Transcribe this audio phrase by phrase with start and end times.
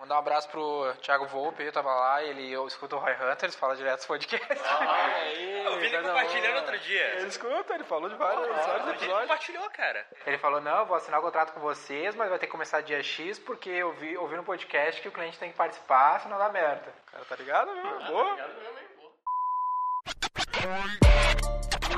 [0.00, 3.54] Mandar um abraço pro Thiago Volpe, eu tava lá, ele eu escuta o Roy Hunters,
[3.54, 4.48] fala direto dos podcasts.
[4.48, 7.16] Olha aí, Eu vi ele compartilhando outro dia.
[7.16, 9.20] Ele escuta, ele falou de vários, vários episódios.
[9.20, 10.06] compartilhou, cara.
[10.24, 12.80] Ele falou, não, eu vou assinar o contrato com vocês, mas vai ter que começar
[12.80, 16.38] dia X, porque eu vi, ouvi no podcast que o cliente tem que participar, senão
[16.38, 16.94] dá merda.
[17.12, 17.70] Cara, tá ligado?
[17.70, 18.06] Viu?
[18.06, 18.36] Boa.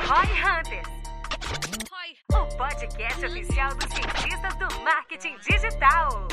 [0.08, 1.02] Roy Hunters.
[2.32, 6.26] O podcast oficial dos cientistas do marketing digital.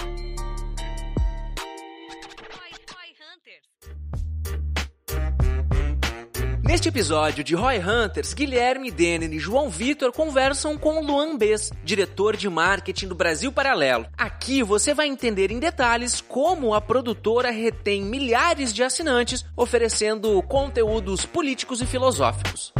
[6.69, 12.37] Neste episódio de Roy Hunters, Guilherme Denner e João Vitor conversam com Luan Bess, diretor
[12.37, 14.05] de marketing do Brasil Paralelo.
[14.15, 21.25] Aqui você vai entender em detalhes como a produtora retém milhares de assinantes oferecendo conteúdos
[21.25, 22.71] políticos e filosóficos.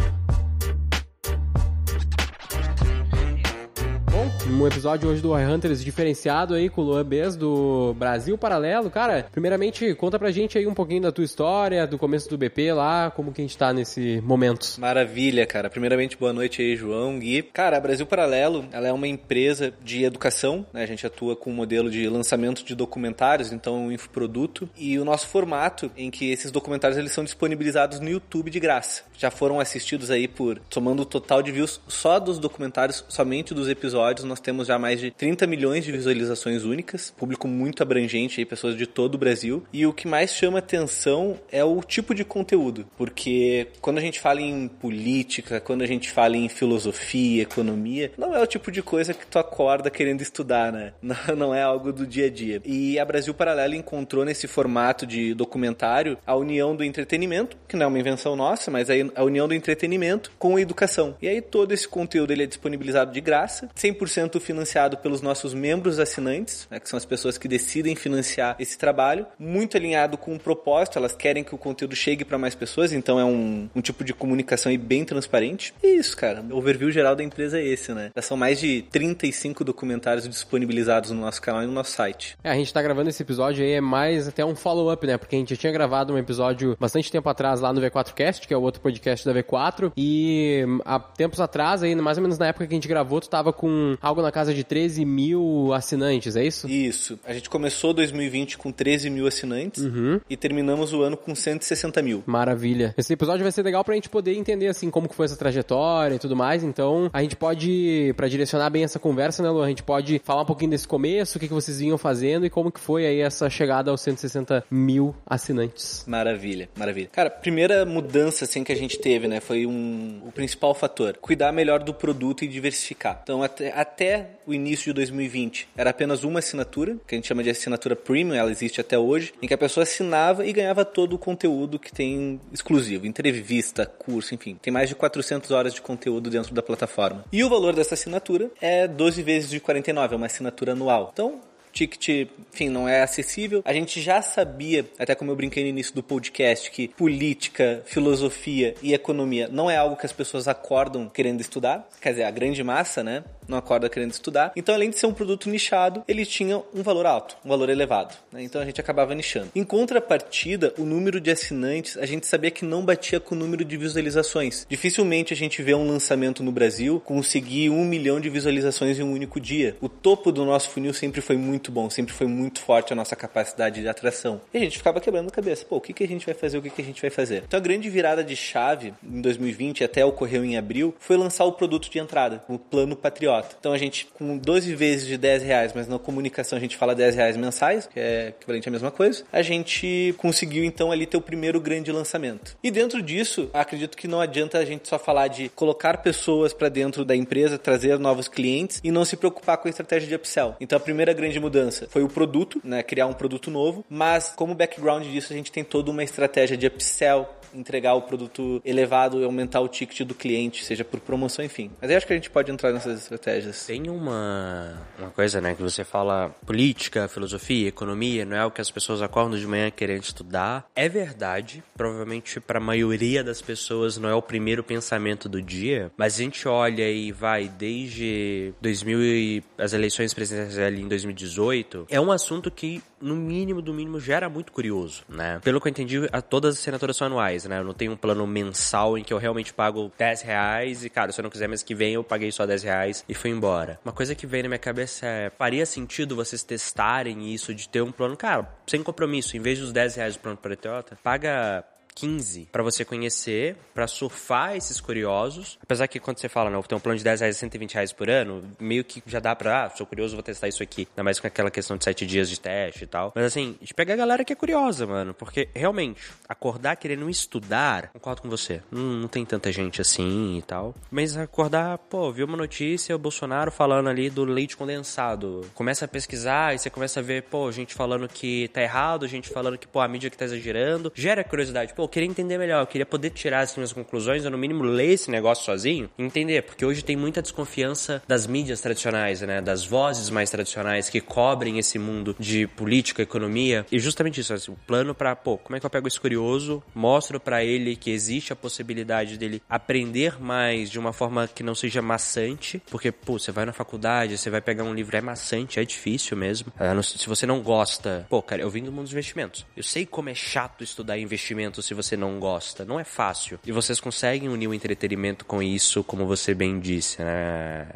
[4.50, 8.90] Um episódio hoje do Roy Hunters diferenciado aí com o Luan Bez do Brasil Paralelo.
[8.90, 12.72] Cara, primeiramente, conta pra gente aí um pouquinho da tua história, do começo do BP
[12.72, 14.76] lá, como que a gente tá nesse momento.
[14.78, 15.70] Maravilha, cara.
[15.70, 17.42] Primeiramente, boa noite aí, João, Gui.
[17.42, 20.82] Cara, Brasil Paralelo, ela é uma empresa de educação, né?
[20.82, 24.68] A gente atua com um modelo de lançamento de documentários, então um infoproduto.
[24.76, 29.02] E o nosso formato em que esses documentários eles são disponibilizados no YouTube de graça.
[29.16, 33.68] Já foram assistidos aí por, somando o total de views só dos documentários, somente dos
[33.68, 38.46] episódios, nós temos já mais de 30 milhões de visualizações únicas, público muito abrangente aí,
[38.46, 39.62] pessoas de todo o Brasil.
[39.72, 44.20] E o que mais chama atenção é o tipo de conteúdo, porque quando a gente
[44.20, 48.82] fala em política, quando a gente fala em filosofia, economia, não é o tipo de
[48.82, 50.92] coisa que tu acorda querendo estudar, né?
[51.02, 52.62] Não, não é algo do dia a dia.
[52.64, 57.86] E a Brasil Paralelo encontrou nesse formato de documentário a união do entretenimento, que não
[57.86, 61.16] é uma invenção nossa, mas a união do entretenimento com a educação.
[61.20, 65.98] E aí todo esse conteúdo ele é disponibilizado de graça, 100% financiado pelos nossos membros
[65.98, 70.38] assinantes, né, que são as pessoas que decidem financiar esse trabalho, muito alinhado com o
[70.38, 74.04] propósito, elas querem que o conteúdo chegue para mais pessoas, então é um, um tipo
[74.04, 75.72] de comunicação aí bem transparente.
[75.82, 78.10] E isso, cara, o overview geral da empresa é esse, né?
[78.14, 82.36] Já são mais de 35 documentários disponibilizados no nosso canal e no nosso site.
[82.44, 85.16] É, a gente tá gravando esse episódio aí, é mais até um follow-up, né?
[85.16, 88.56] Porque a gente tinha gravado um episódio bastante tempo atrás lá no V4Cast, que é
[88.56, 92.48] o outro podcast da V4, e hum, há tempos atrás, aí, mais ou menos na
[92.48, 96.36] época que a gente gravou, tu tava com algo na casa de 13 mil assinantes,
[96.36, 96.68] é isso?
[96.68, 97.18] Isso.
[97.24, 100.20] A gente começou 2020 com 13 mil assinantes Uhum.
[100.28, 102.22] e terminamos o ano com 160 mil.
[102.26, 102.94] Maravilha.
[102.96, 106.14] Esse episódio vai ser legal pra gente poder entender, assim, como que foi essa trajetória
[106.14, 106.62] e tudo mais.
[106.62, 109.62] Então, a gente pode, pra direcionar bem essa conversa, né, Lu?
[109.62, 112.50] A gente pode falar um pouquinho desse começo, o que, que vocês vinham fazendo e
[112.50, 116.04] como que foi aí essa chegada aos 160 mil assinantes.
[116.06, 117.08] Maravilha, maravilha.
[117.12, 121.52] Cara, primeira mudança assim que a gente teve, né, foi um o principal fator, cuidar
[121.52, 123.20] melhor do produto e diversificar.
[123.22, 123.99] Então, até, até
[124.46, 128.34] o início de 2020, era apenas uma assinatura, que a gente chama de assinatura premium,
[128.34, 131.92] ela existe até hoje, em que a pessoa assinava e ganhava todo o conteúdo que
[131.92, 137.24] tem exclusivo, entrevista, curso, enfim, tem mais de 400 horas de conteúdo dentro da plataforma.
[137.32, 141.10] E o valor dessa assinatura é 12 vezes de 49, é uma assinatura anual.
[141.12, 141.40] Então,
[141.72, 143.62] ticket, enfim, não é acessível.
[143.64, 148.74] A gente já sabia, até como eu brinquei no início do podcast, que política, filosofia
[148.82, 151.88] e economia não é algo que as pessoas acordam querendo estudar.
[152.00, 153.24] Quer dizer, a grande massa, né?
[153.50, 154.52] Não acorda querendo estudar.
[154.54, 158.14] Então, além de ser um produto nichado, ele tinha um valor alto, um valor elevado.
[158.32, 158.42] né?
[158.42, 159.48] Então, a gente acabava nichando.
[159.54, 163.64] Em contrapartida, o número de assinantes, a gente sabia que não batia com o número
[163.64, 164.66] de visualizações.
[164.70, 169.12] Dificilmente a gente vê um lançamento no Brasil conseguir um milhão de visualizações em um
[169.12, 169.76] único dia.
[169.80, 173.16] O topo do nosso funil sempre foi muito bom, sempre foi muito forte a nossa
[173.16, 174.40] capacidade de atração.
[174.54, 175.64] E a gente ficava quebrando a cabeça.
[175.64, 176.58] Pô, o que, que a gente vai fazer?
[176.58, 177.42] O que, que a gente vai fazer?
[177.46, 181.52] Então a grande virada de chave em 2020, até ocorreu em abril, foi lançar o
[181.52, 183.39] produto de entrada, o Plano Patriota.
[183.58, 186.94] Então a gente, com 12 vezes de 10 reais, mas na comunicação a gente fala
[186.94, 191.16] 10 reais mensais, que é equivalente à mesma coisa, a gente conseguiu então ali ter
[191.16, 192.56] o primeiro grande lançamento.
[192.62, 196.68] E dentro disso, acredito que não adianta a gente só falar de colocar pessoas para
[196.68, 200.56] dentro da empresa, trazer novos clientes e não se preocupar com a estratégia de upsell.
[200.60, 204.54] Então a primeira grande mudança foi o produto, né, criar um produto novo, mas como
[204.54, 209.24] background disso a gente tem toda uma estratégia de upsell entregar o produto elevado e
[209.24, 211.70] aumentar o ticket do cliente, seja por promoção, enfim.
[211.80, 213.66] Mas eu acho que a gente pode entrar nessas estratégias.
[213.66, 218.60] Tem uma, uma coisa, né, que você fala política, filosofia, economia, não é o que
[218.60, 220.68] as pessoas acordam de manhã querendo estudar.
[220.74, 225.90] É verdade, provavelmente para a maioria das pessoas não é o primeiro pensamento do dia,
[225.96, 231.86] mas a gente olha e vai desde 2000 e as eleições presidenciais ali em 2018,
[231.88, 235.40] é um assunto que no mínimo do mínimo já era muito curioso, né?
[235.42, 235.96] Pelo que eu entendi,
[236.28, 237.58] todas as assinaturas são anuais, né?
[237.58, 241.12] Eu não tenho um plano mensal em que eu realmente pago 10 reais e, cara,
[241.12, 243.78] se eu não quiser mês que vem, eu paguei só 10 reais e foi embora.
[243.84, 247.82] Uma coisa que veio na minha cabeça é: faria sentido vocês testarem isso de ter
[247.82, 251.64] um plano, cara, sem compromisso, em vez dos 10 reais do plano patriota, paga
[252.00, 255.58] 15 para você conhecer, para surfar esses curiosos.
[255.62, 257.92] Apesar que quando você fala, não, tem um plano de 10 reais e 120 reais
[257.92, 260.88] por ano, meio que já dá pra, ah, sou curioso, vou testar isso aqui.
[260.90, 263.12] Ainda mais com aquela questão de 7 dias de teste e tal.
[263.14, 265.12] Mas assim, de pegar a galera que é curiosa, mano.
[265.12, 268.62] Porque realmente, acordar querendo estudar, concordo com você.
[268.70, 270.74] Não, não tem tanta gente assim e tal.
[270.90, 275.46] Mas acordar, pô, viu uma notícia, o Bolsonaro falando ali do leite condensado.
[275.54, 279.28] Começa a pesquisar e você começa a ver, pô, gente falando que tá errado, gente
[279.28, 280.92] falando que, pô, a mídia que tá exagerando.
[280.94, 281.74] Gera curiosidade.
[281.74, 284.92] Pô, queria entender melhor, eu queria poder tirar as minhas conclusões, ou no mínimo ler
[284.92, 289.64] esse negócio sozinho e entender, porque hoje tem muita desconfiança das mídias tradicionais, né, das
[289.64, 294.56] vozes mais tradicionais que cobrem esse mundo de política, economia, e justamente isso, assim, o
[294.66, 298.32] plano para, pô, como é que eu pego esse curioso, mostro para ele que existe
[298.32, 303.32] a possibilidade dele aprender mais de uma forma que não seja maçante, porque, pô, você
[303.32, 306.52] vai na faculdade, você vai pegar um livro, é maçante, é difícil mesmo.
[306.82, 309.44] Se você não gosta, pô, cara, eu vim do mundo dos investimentos.
[309.56, 312.64] Eu sei como é chato estudar investimento se você não gosta.
[312.64, 313.38] Não é fácil.
[313.46, 317.66] E vocês conseguem unir o entretenimento com isso, como você bem disse, né?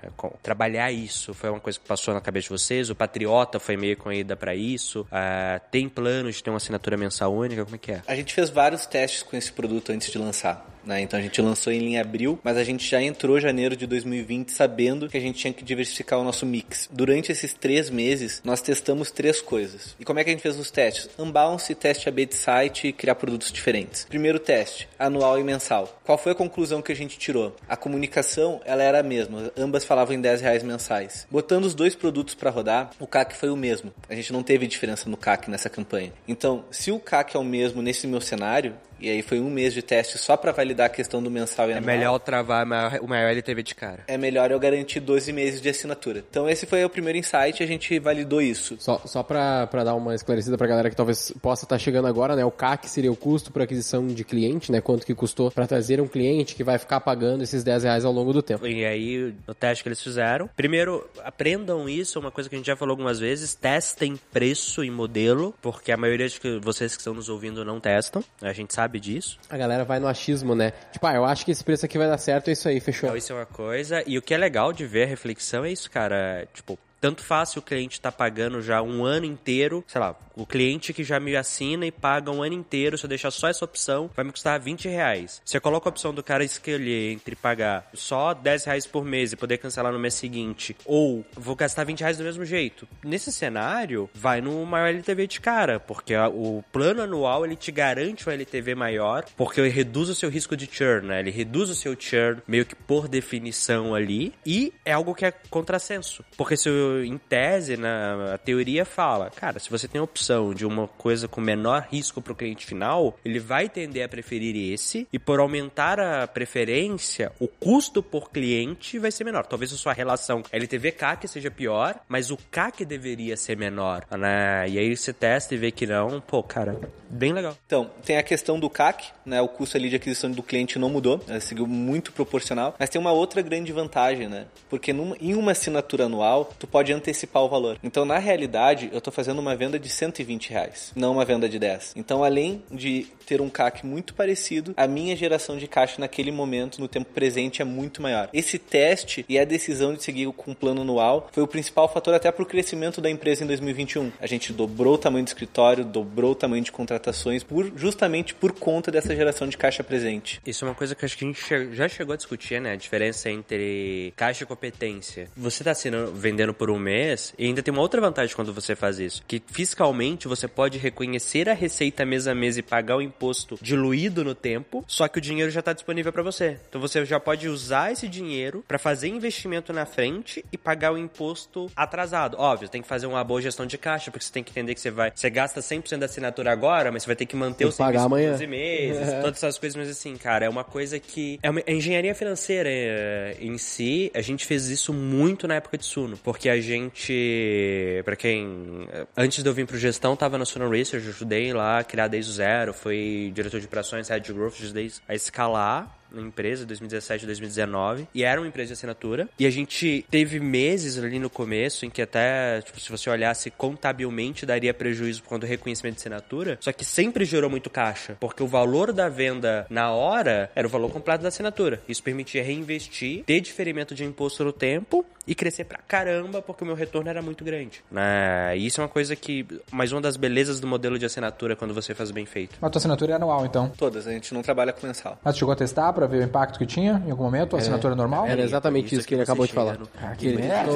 [0.42, 2.90] Trabalhar isso foi uma coisa que passou na cabeça de vocês.
[2.90, 5.02] O Patriota foi meio com a ida para isso.
[5.02, 7.64] Uh, tem planos de ter uma assinatura mensal única?
[7.64, 8.02] Como é que é?
[8.06, 10.73] A gente fez vários testes com esse produto antes de lançar.
[10.86, 11.00] Né?
[11.00, 14.50] Então a gente lançou ele em abril, mas a gente já entrou janeiro de 2020
[14.50, 16.88] sabendo que a gente tinha que diversificar o nosso mix.
[16.92, 19.96] Durante esses três meses, nós testamos três coisas.
[19.98, 21.08] E como é que a gente fez os testes?
[21.18, 24.04] Unbounce, teste AB de site e criar produtos diferentes.
[24.04, 26.00] Primeiro teste, anual e mensal.
[26.04, 27.56] Qual foi a conclusão que a gente tirou?
[27.68, 29.50] A comunicação, ela era a mesma.
[29.56, 31.26] Ambas falavam em 10 reais mensais.
[31.30, 33.92] Botando os dois produtos para rodar, o CAC foi o mesmo.
[34.08, 36.12] A gente não teve diferença no CAC nessa campanha.
[36.26, 39.74] Então, se o CAC é o mesmo nesse meu cenário, e aí foi um mês
[39.74, 41.90] de teste só para validar a questão do mensal e é anual.
[41.90, 42.64] É melhor travar
[43.02, 44.04] o maior LTV de cara.
[44.08, 46.24] É melhor eu garantir 12 meses de assinatura.
[46.30, 48.76] Então esse foi o primeiro insight, a gente validou isso.
[48.78, 52.34] Só, só para dar uma esclarecida pra galera que talvez possa estar tá chegando agora,
[52.34, 52.44] né?
[52.46, 54.80] O CAC seria o custo por aquisição de cliente, né?
[54.80, 58.12] Quanto que custou para trazer um cliente que vai ficar pagando esses 10 reais ao
[58.12, 58.66] longo do tempo.
[58.66, 62.66] E aí, no teste que eles fizeram, primeiro, aprendam isso, uma coisa que a gente
[62.66, 67.12] já falou algumas vezes, testem preço e modelo, porque a maioria de vocês que estão
[67.12, 69.38] nos ouvindo não testam, a gente sabe disso.
[69.48, 70.72] A galera vai no achismo, né?
[70.92, 73.08] Tipo, ah, eu acho que esse preço aqui vai dar certo, é isso aí, fechou.
[73.08, 74.02] Então, isso é uma coisa.
[74.06, 76.46] E o que é legal de ver a reflexão é isso, cara.
[76.52, 80.46] Tipo, tanto faz se o cliente está pagando já um ano inteiro, sei lá, o
[80.46, 83.62] cliente que já me assina e paga um ano inteiro, se eu deixar só essa
[83.62, 85.42] opção, vai me custar 20 reais.
[85.44, 89.32] Se eu coloco a opção do cara escolher entre pagar só 10 reais por mês
[89.32, 93.30] e poder cancelar no mês seguinte, ou vou gastar 20 reais do mesmo jeito, nesse
[93.30, 98.32] cenário, vai no maior LTV de cara, porque o plano anual ele te garante um
[98.32, 101.20] LTV maior, porque ele reduz o seu risco de churn, né?
[101.20, 105.32] Ele reduz o seu churn meio que por definição ali, e é algo que é
[105.50, 106.24] contrassenso.
[106.34, 110.54] Porque se eu em tese, na a teoria fala, cara, se você tem a opção
[110.54, 114.72] de uma coisa com menor risco para o cliente final, ele vai tender a preferir
[114.72, 119.46] esse e por aumentar a preferência, o custo por cliente vai ser menor.
[119.46, 124.68] Talvez a sua relação LTV-CAC seja pior, mas o CAC deveria ser menor, né?
[124.68, 127.56] E aí você testa e vê que não, pô, cara, bem legal.
[127.66, 129.40] Então, tem a questão do CAC, né?
[129.40, 131.40] O custo ali de aquisição do cliente não mudou, né?
[131.40, 134.46] seguiu muito proporcional, mas tem uma outra grande vantagem, né?
[134.68, 137.78] Porque numa, em uma assinatura anual, tu pode pode antecipar o valor.
[137.82, 141.58] Então, na realidade, eu estou fazendo uma venda de 120 reais, não uma venda de
[141.58, 141.94] 10.
[141.96, 146.78] Então, além de ter um CAC muito parecido, a minha geração de caixa naquele momento,
[146.80, 148.28] no tempo presente, é muito maior.
[148.34, 152.12] Esse teste e a decisão de seguir com um plano anual foi o principal fator
[152.12, 154.12] até para o crescimento da empresa em 2021.
[154.20, 158.52] A gente dobrou o tamanho do escritório, dobrou o tamanho de contratações, por, justamente por
[158.52, 160.40] conta dessa geração de caixa presente.
[160.44, 162.72] Isso é uma coisa que acho que a gente já chegou a discutir, né?
[162.72, 165.28] A diferença entre caixa e competência.
[165.34, 165.72] Você está
[166.12, 169.42] vendendo por um mês, e ainda tem uma outra vantagem quando você faz isso, que
[169.46, 174.34] fiscalmente você pode reconhecer a receita mês a mês e pagar o imposto diluído no
[174.34, 176.58] tempo, só que o dinheiro já está disponível para você.
[176.68, 180.98] Então você já pode usar esse dinheiro para fazer investimento na frente e pagar o
[180.98, 182.36] imposto atrasado.
[182.38, 184.80] Óbvio, tem que fazer uma boa gestão de caixa, porque você tem que entender que
[184.80, 187.66] você vai, você gasta 100% da assinatura agora, mas você vai ter que manter tem
[187.66, 188.30] o serviço por amanhã.
[188.32, 189.20] 12 meses, é.
[189.20, 192.68] todas essas coisas, mas assim, cara, é uma coisa que é uma é engenharia financeira
[192.70, 198.02] é, em si, a gente fez isso muito na época de Suno, porque a gente,
[198.04, 201.84] para quem antes de eu vir pro gestão, tava na Suno Research, ajudei lá a
[201.84, 206.22] criar desde o zero, foi diretor de operações, head de growth, ajudei a escalar na
[206.22, 209.28] empresa, 2017, 2019, e era uma empresa de assinatura.
[209.38, 213.50] E a gente teve meses ali no começo em que até, tipo, se você olhasse
[213.50, 218.16] contabilmente, daria prejuízo por conta do reconhecimento de assinatura, só que sempre gerou muito caixa,
[218.20, 221.82] porque o valor da venda na hora era o valor completo da assinatura.
[221.88, 226.66] Isso permitia reinvestir, ter diferimento de imposto no tempo e crescer pra caramba, porque o
[226.66, 227.82] meu retorno era muito grande.
[227.90, 228.56] Né?
[228.56, 229.46] Isso é uma coisa que.
[229.70, 232.56] Mais uma das belezas do modelo de assinatura quando você faz bem feito.
[232.60, 233.70] Mas tua assinatura é anual, então.
[233.76, 235.18] Todas, a gente não trabalha com mensal.
[235.22, 237.56] Mas tu chegou a testar pra ver o impacto que tinha em algum momento?
[237.56, 238.26] A assinatura normal?
[238.26, 239.78] Era exatamente Isso isso, que ele acabou de falar.
[240.00, 240.72] Ah, que merda.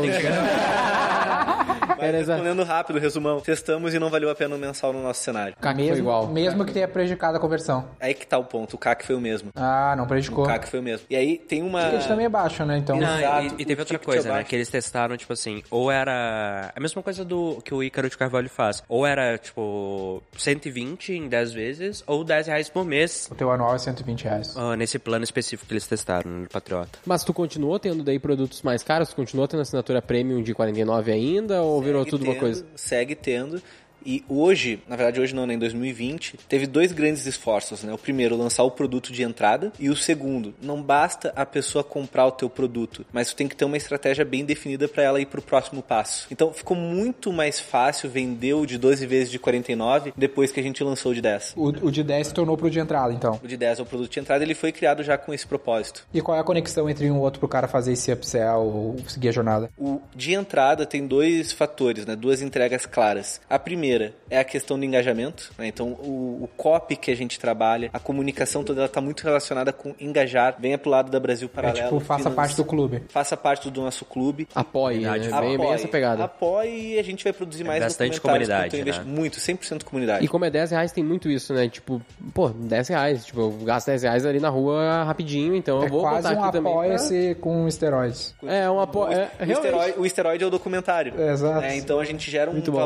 [1.96, 3.40] Mas respondendo rápido, resumão.
[3.40, 5.54] Testamos e não valeu a pena o mensal no nosso cenário.
[5.60, 6.26] CAC foi mesmo, igual.
[6.28, 7.88] mesmo que tenha prejudicado a conversão.
[8.00, 9.50] Aí que tá o ponto, o CAC foi o mesmo.
[9.56, 10.44] Ah, não prejudicou.
[10.44, 11.06] O CAC foi o mesmo.
[11.08, 11.86] E aí tem uma...
[11.86, 12.78] A gente também é baixo, né?
[12.78, 12.96] Então.
[12.98, 14.44] Não, Exato, e, e teve o outra ticket coisa, né?
[14.44, 16.72] Que eles testaram, tipo assim, ou era.
[16.74, 18.82] A mesma coisa do que o Ícaro de Carvalho faz.
[18.88, 23.28] Ou era, tipo, 120 em 10 vezes, ou 10 reais por mês.
[23.30, 24.54] O teu anual é 120 reais.
[24.56, 26.98] ah, nesse plano específico que eles testaram no Patriota.
[27.06, 29.08] Mas tu continuou tendo daí produtos mais caros?
[29.10, 31.62] Tu continuou tendo assinatura premium de 49 ainda?
[31.62, 32.66] Ou virou Segue tudo uma tendo, coisa?
[32.76, 33.62] Segue tendo.
[34.04, 37.92] E hoje, na verdade hoje não, né, em 2020, teve dois grandes esforços, né?
[37.92, 42.26] O primeiro, lançar o produto de entrada, e o segundo, não basta a pessoa comprar
[42.26, 45.26] o teu produto, mas tu tem que ter uma estratégia bem definida para ela ir
[45.26, 46.26] pro próximo passo.
[46.30, 50.62] Então ficou muito mais fácil vender o de 12 vezes de 49 depois que a
[50.62, 51.54] gente lançou o de 10.
[51.56, 53.38] O, o de 10 se tornou pro de entrada, então.
[53.42, 56.06] O de 10 é o produto de entrada, ele foi criado já com esse propósito.
[56.12, 58.96] E qual é a conexão entre um e outro pro cara fazer esse upsell ou
[59.08, 59.70] seguir a jornada?
[59.76, 62.16] O de entrada tem dois fatores, né?
[62.16, 63.40] Duas entregas claras.
[63.48, 63.87] A primeira
[64.30, 65.66] é a questão do engajamento, né?
[65.66, 69.72] Então o, o copy que a gente trabalha, a comunicação toda ela tá muito relacionada
[69.72, 70.56] com engajar.
[70.58, 71.88] Venha pro lado da Brasil É Paralelo.
[71.88, 73.02] tipo, faça finance- parte do clube.
[73.08, 74.48] Faça parte do nosso clube.
[74.54, 75.18] Apoie, né?
[75.18, 75.46] Verdade.
[75.46, 76.24] Bem, bem essa pegada.
[76.24, 78.82] Apoie e a gente vai produzir mais bastante comunidade, né?
[78.82, 80.24] investe- Muito, 100% comunidade.
[80.24, 81.68] E como é 10 reais, tem muito isso, né?
[81.68, 82.00] Tipo,
[82.34, 83.24] pô, 10 reais.
[83.26, 86.40] Tipo, eu gasto 10 reais ali na rua rapidinho, então É eu vou quase botar
[86.40, 86.72] um aqui também.
[86.72, 88.34] pra- apoia-se com esteroides.
[88.46, 89.12] É, um apoio.
[89.12, 89.52] É, o, realmente.
[89.52, 91.20] esteroide, o esteroide é o documentário.
[91.20, 91.60] Exato.
[91.60, 91.76] né?
[91.76, 92.78] Então a gente gera um Muito bom.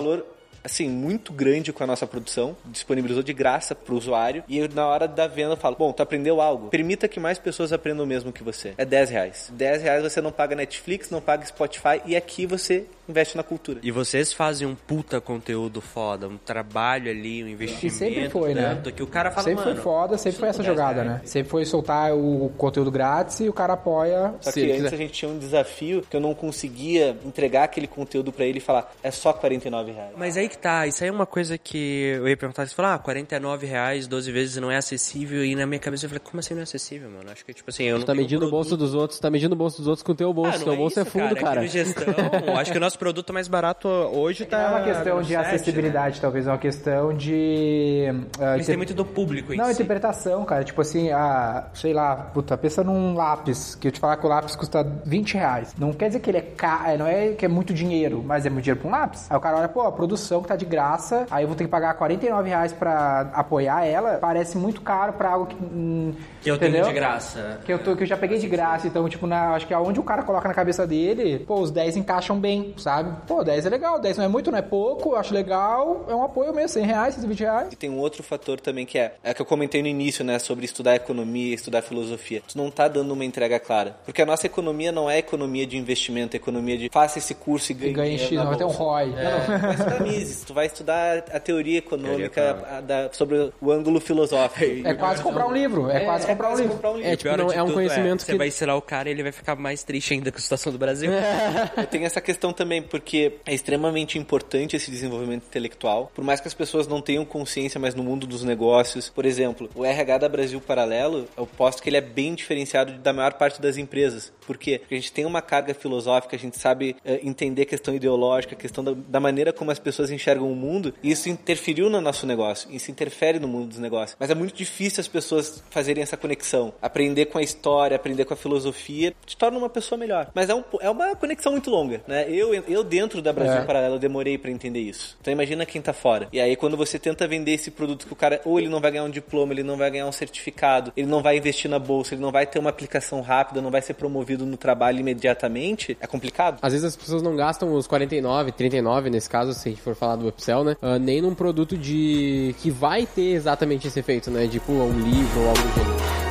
[0.64, 4.86] Assim, muito grande com a nossa produção, disponibilizou de graça pro usuário, e eu, na
[4.86, 8.08] hora da venda eu falo, bom, tu aprendeu algo, permita que mais pessoas aprendam o
[8.08, 8.74] mesmo que você.
[8.76, 9.52] É 10 reais.
[9.52, 13.80] 10 reais você não paga Netflix, não paga Spotify, e aqui você investe na cultura.
[13.82, 17.86] E vocês fazem um puta conteúdo foda, um trabalho ali, um investimento.
[17.86, 18.74] E sempre foi, né?
[18.74, 21.20] tanto Que o cara fala, sempre foi foda, sempre foi essa jogada, né?
[21.24, 24.34] Sempre foi soltar o conteúdo grátis e o cara apoia.
[24.40, 24.94] Só que antes quiser.
[24.94, 28.60] a gente tinha um desafio que eu não conseguia entregar aquele conteúdo pra ele e
[28.60, 30.12] falar, é só 49 reais.
[30.16, 32.94] Mas aí que tá, isso aí é uma coisa que eu ia perguntar, você fala,
[32.94, 36.40] ah, 49 reais 12 vezes não é acessível, e na minha cabeça eu falei, como
[36.40, 37.30] assim não é acessível, mano?
[37.30, 39.54] Acho que, tipo assim, eu não Tu tá medindo o bolso dos outros, tá medindo
[39.54, 40.56] o bolso dos outros com o teu bolso.
[40.56, 41.40] Ah, não teu é bolso é isso, fundo, cara.
[41.40, 41.60] cara.
[41.60, 44.58] Aqui no gestão, acho que o nosso produto mais barato hoje tá...
[44.58, 45.46] Não é uma questão de sete, né?
[45.46, 48.04] acessibilidade, talvez, é uma questão de.
[48.38, 49.72] ah, Mas inter- tem muito do público em Não, si.
[49.72, 50.62] interpretação, cara.
[50.62, 54.28] Tipo assim, ah, sei lá, puta, pensa num lápis, que eu te falar que o
[54.28, 55.74] lápis custa 20 reais.
[55.78, 58.50] Não quer dizer que ele é caro, não é que é muito dinheiro, mas é
[58.50, 59.26] muito dinheiro pra um lápis.
[59.30, 61.64] Aí o cara olha, pô, a produção que tá de graça, aí eu vou ter
[61.64, 65.56] que pagar 49 reais pra apoiar ela, parece muito caro pra algo que.
[65.56, 66.88] hum, Que eu tenho entendeu?
[66.88, 67.60] de graça.
[67.64, 69.98] Que eu, tô, que eu já peguei de graça, então, tipo, na, acho que aonde
[69.98, 73.12] o cara coloca na cabeça dele, pô, os 10 encaixam bem, sabe?
[73.26, 76.14] Pô, 10 é legal, 10 não é muito, não é pouco, eu acho legal, é
[76.14, 77.72] um apoio mesmo, 100 reais, 120 reais.
[77.72, 80.38] E tem um outro fator também que é, é que eu comentei no início, né,
[80.38, 82.42] sobre estudar economia, estudar filosofia.
[82.46, 83.96] Tu não tá dando uma entrega clara.
[84.04, 87.72] Porque a nossa economia não é economia de investimento, é economia de faça esse curso
[87.72, 88.68] e ganhe E ganha dinheiro X, na não vai ter um.
[88.68, 89.14] ROI.
[89.16, 93.70] É, tu vai estudar Mises, tu vai estudar a teoria econômica a- da- sobre o
[93.70, 94.86] ângulo filosófico.
[94.86, 96.74] É quase comprar um livro, é, quase comprar um quase livro.
[96.76, 97.10] comprar um livro.
[97.10, 98.38] É, tipo, não, é um conhecimento Você que...
[98.38, 100.78] vai ensinar o cara e ele vai ficar mais triste ainda com a situação do
[100.78, 101.10] Brasil.
[101.76, 106.10] Eu tenho essa questão também, porque é extremamente importante esse desenvolvimento intelectual.
[106.14, 109.68] Por mais que as pessoas não tenham consciência, mas no mundo dos negócios, por exemplo,
[109.74, 113.60] o RH da Brasil Paralelo, eu posto que ele é bem diferenciado da maior parte
[113.60, 114.32] das empresas.
[114.46, 114.78] Por quê?
[114.78, 118.54] Porque a gente tem uma carga filosófica, a gente sabe eh, entender a questão ideológica,
[118.54, 122.00] a questão da, da maneira como as pessoas enxergam o mundo, e isso interferiu no
[122.00, 124.16] nosso negócio, isso interfere no mundo dos negócios.
[124.18, 126.72] Mas é muito difícil as pessoas fazerem essa conexão.
[126.80, 130.30] Aprender com a história, aprender com a filosofia, te torna uma pessoa melhor.
[130.34, 132.26] Mas é, um, é uma conexão muito longa, né?
[132.28, 133.64] Eu, eu dentro da Brasil É.
[133.64, 135.16] Paralelo, demorei pra entender isso.
[135.20, 136.28] Então imagina quem tá fora.
[136.32, 138.90] E aí quando você tenta vender esse produto que o cara, ou ele não vai
[138.90, 142.14] ganhar um diploma, ele não vai ganhar um certificado, ele não vai investir na bolsa,
[142.14, 146.06] ele não vai ter uma aplicação rápida, não vai ser promovido no trabalho imediatamente, é
[146.06, 146.58] complicado.
[146.62, 149.94] Às vezes as pessoas não gastam os 49, 39, nesse caso, se a gente for
[149.94, 150.76] falar do upsell, né?
[150.80, 152.54] Ah, nem num produto de...
[152.60, 154.46] que vai ter exatamente esse efeito, né?
[154.46, 156.21] Tipo um livro ou algo do gênero.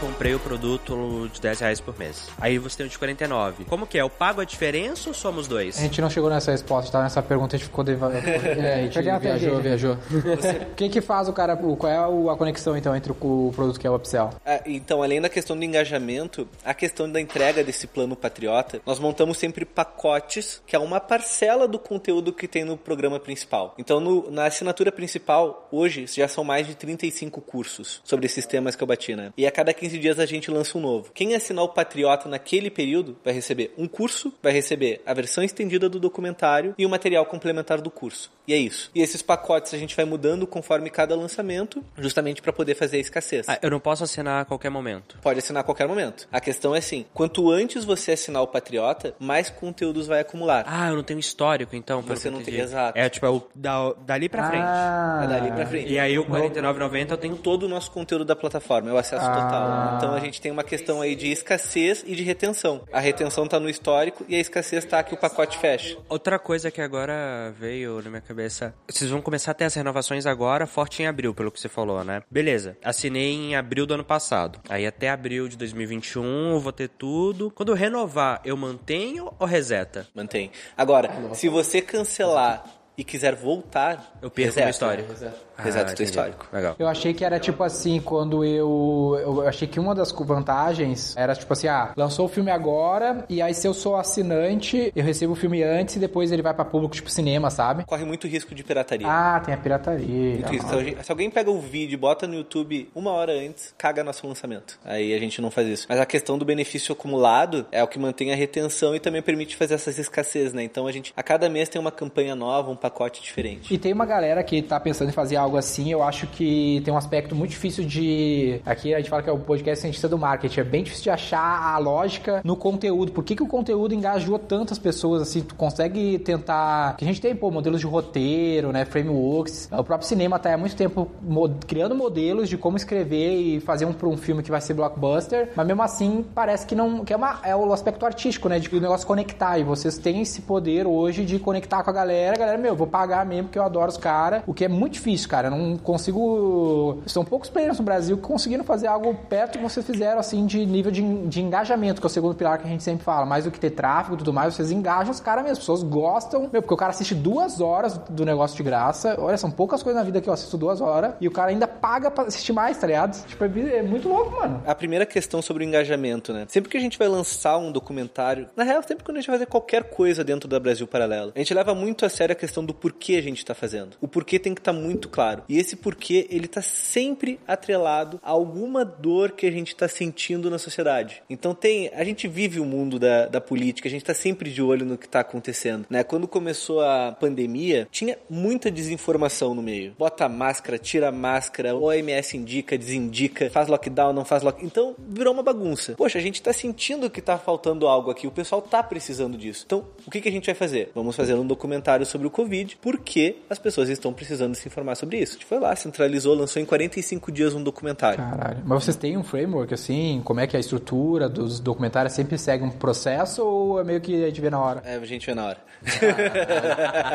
[0.00, 2.28] Comprei o produto de 10 reais por mês.
[2.40, 3.64] Aí você tem o de 49.
[3.64, 4.02] Como que é?
[4.02, 5.78] Eu pago a diferença ou somos dois?
[5.78, 7.02] A gente não chegou nessa resposta, tá?
[7.02, 7.82] Nessa pergunta a gente ficou...
[7.84, 8.12] Deva...
[8.14, 9.62] É, a gente viajou, gente.
[9.62, 9.96] viajou.
[10.70, 11.56] O que que faz o cara...
[11.56, 11.96] Qual é
[12.32, 13.16] a conexão, então, entre o,
[13.48, 14.30] o produto que é o upsell?
[14.44, 18.98] Ah, então, além da questão do engajamento, a questão da entrega desse plano patriota, nós
[18.98, 23.74] montamos sempre pacotes, que é uma parcela do conteúdo que tem no programa principal.
[23.78, 28.74] Então, no- na assinatura principal, hoje, já são mais de 35 cursos sobre esses temas
[28.76, 29.32] que eu bati, né?
[29.36, 31.10] E a cada 15 dias a gente lança um novo.
[31.14, 35.88] Quem assinar o patriota naquele período vai receber um curso, vai receber a versão estendida
[35.88, 38.32] do documentário e o material complementar do curso.
[38.46, 38.90] E é isso.
[38.94, 43.00] E esses pacotes a gente vai mudando conforme cada lançamento, justamente para poder fazer a
[43.00, 43.48] escassez.
[43.48, 45.16] Ah, eu não posso assinar a qualquer momento.
[45.22, 46.28] Pode assinar a qualquer momento.
[46.30, 50.64] A questão é assim: quanto antes você assinar o Patriota, mais conteúdos vai acumular.
[50.66, 52.02] Ah, eu não tenho histórico, então.
[52.02, 52.98] pelo Você não tem, exato.
[52.98, 54.62] É, tipo, é o da, dali pra frente.
[54.64, 55.92] Ah, É dali pra frente.
[55.92, 59.24] E aí o 49,90 eu tenho todo o nosso conteúdo da plataforma, é o acesso
[59.24, 59.34] Ah.
[59.42, 59.53] total.
[59.96, 62.82] Então a gente tem uma questão aí de escassez e de retenção.
[62.92, 65.96] A retenção tá no histórico e a escassez tá que o pacote fecha.
[66.08, 68.74] Outra coisa que agora veio na minha cabeça.
[68.88, 72.02] Vocês vão começar a ter as renovações agora, forte em abril, pelo que você falou,
[72.04, 72.22] né?
[72.30, 72.76] Beleza.
[72.82, 74.60] Assinei em abril do ano passado.
[74.68, 77.50] Aí até abril de 2021 eu vou ter tudo.
[77.50, 80.06] Quando eu renovar, eu mantenho ou reseta?
[80.14, 80.50] Mantém.
[80.76, 82.64] Agora, se você cancelar
[82.96, 84.60] e quiser voltar, Eu perco reseta.
[84.62, 85.14] meu histórico.
[85.56, 86.46] Reseta Ah, o teu histórico.
[86.52, 86.74] Legal.
[86.78, 89.16] Eu achei que era tipo assim, quando eu.
[89.22, 93.40] Eu achei que uma das vantagens era tipo assim: ah, lançou o filme agora, e
[93.40, 96.64] aí se eu sou assinante, eu recebo o filme antes e depois ele vai pra
[96.64, 97.84] público, tipo cinema, sabe?
[97.84, 99.06] Corre muito risco de pirataria.
[99.08, 100.32] Ah, tem a pirataria.
[100.34, 100.68] Muito risco.
[100.68, 104.02] Se alguém- Se alguém pega o vídeo e bota no YouTube uma hora antes, caga
[104.04, 104.78] nosso lançamento.
[104.84, 105.86] Aí a gente não faz isso.
[105.88, 109.56] Mas a questão do benefício acumulado é o que mantém a retenção e também permite
[109.56, 110.62] fazer essas escassez, né?
[110.62, 113.72] Então a gente, a cada mês tem uma campanha nova, um pacote diferente.
[113.72, 116.92] E tem uma galera que tá pensando em fazer algo assim, eu acho que tem
[116.92, 118.60] um aspecto muito difícil de.
[118.66, 120.60] Aqui a gente fala que é o podcast cientista do marketing.
[120.60, 123.10] É bem difícil de achar a lógica no conteúdo.
[123.12, 125.40] Por que, que o conteúdo engajou tantas pessoas assim?
[125.40, 126.96] Tu consegue tentar.
[126.98, 128.84] Que a gente tem, pô, modelos de roteiro, né?
[128.84, 129.68] Frameworks.
[129.72, 133.86] O próprio cinema tá há muito tempo mo- criando modelos de como escrever e fazer
[133.86, 135.52] um um filme que vai ser blockbuster.
[135.56, 137.02] Mas mesmo assim, parece que não.
[137.06, 138.58] Que é, uma, é o aspecto artístico, né?
[138.58, 139.58] De que o negócio conectar.
[139.58, 142.34] E vocês têm esse poder hoje de conectar com a galera.
[142.34, 144.42] A galera, meu, vou pagar mesmo porque eu adoro os caras.
[144.46, 145.48] O que é muito difícil, cara.
[145.48, 147.02] Eu não consigo.
[147.06, 150.64] São poucos players no Brasil que conseguiram fazer algo perto que vocês fizeram, assim, de
[150.64, 153.26] nível de, de engajamento, que é o segundo pilar que a gente sempre fala.
[153.26, 155.52] Mais do que ter tráfego e tudo mais, vocês engajam os caras mesmo.
[155.54, 156.48] As pessoas gostam.
[156.52, 159.16] Meu, porque o cara assiste duas horas do negócio de graça.
[159.18, 161.14] Olha, são poucas coisas na vida que eu assisto duas horas.
[161.20, 163.24] E o cara ainda paga pra assistir mais, tá ligado?
[163.26, 164.62] Tipo, é, é muito louco, mano.
[164.66, 166.46] A primeira questão sobre o engajamento, né?
[166.48, 169.36] Sempre que a gente vai lançar um documentário, na real, sempre que a gente vai
[169.36, 172.63] fazer qualquer coisa dentro da Brasil Paralelo, a gente leva muito a sério a questão
[172.64, 173.96] do porquê a gente tá fazendo.
[174.00, 175.42] O porquê tem que estar muito claro.
[175.48, 180.50] E esse porquê, ele tá sempre atrelado a alguma dor que a gente tá sentindo
[180.50, 181.22] na sociedade.
[181.28, 184.62] Então tem, a gente vive o mundo da, da política, a gente tá sempre de
[184.62, 186.02] olho no que tá acontecendo, né?
[186.02, 189.94] Quando começou a pandemia, tinha muita desinformação no meio.
[189.98, 194.66] Bota máscara, tira máscara, OMS indica, desindica, faz lockdown, não faz lockdown.
[194.66, 195.94] Então, virou uma bagunça.
[195.94, 199.64] Poxa, a gente tá sentindo que tá faltando algo aqui, o pessoal tá precisando disso.
[199.66, 200.90] Então, o que, que a gente vai fazer?
[200.94, 205.18] Vamos fazer um documentário sobre o Covid, porque as pessoas estão precisando se informar sobre
[205.18, 205.32] isso.
[205.32, 208.18] A gente foi lá, centralizou, lançou em 45 dias um documentário.
[208.18, 208.62] Caralho.
[208.64, 210.20] Mas vocês têm um framework, assim?
[210.24, 212.12] Como é que é a estrutura dos documentários?
[212.14, 214.82] Sempre segue um processo ou é meio que a gente vê na hora?
[214.84, 215.58] É, a gente vê na hora.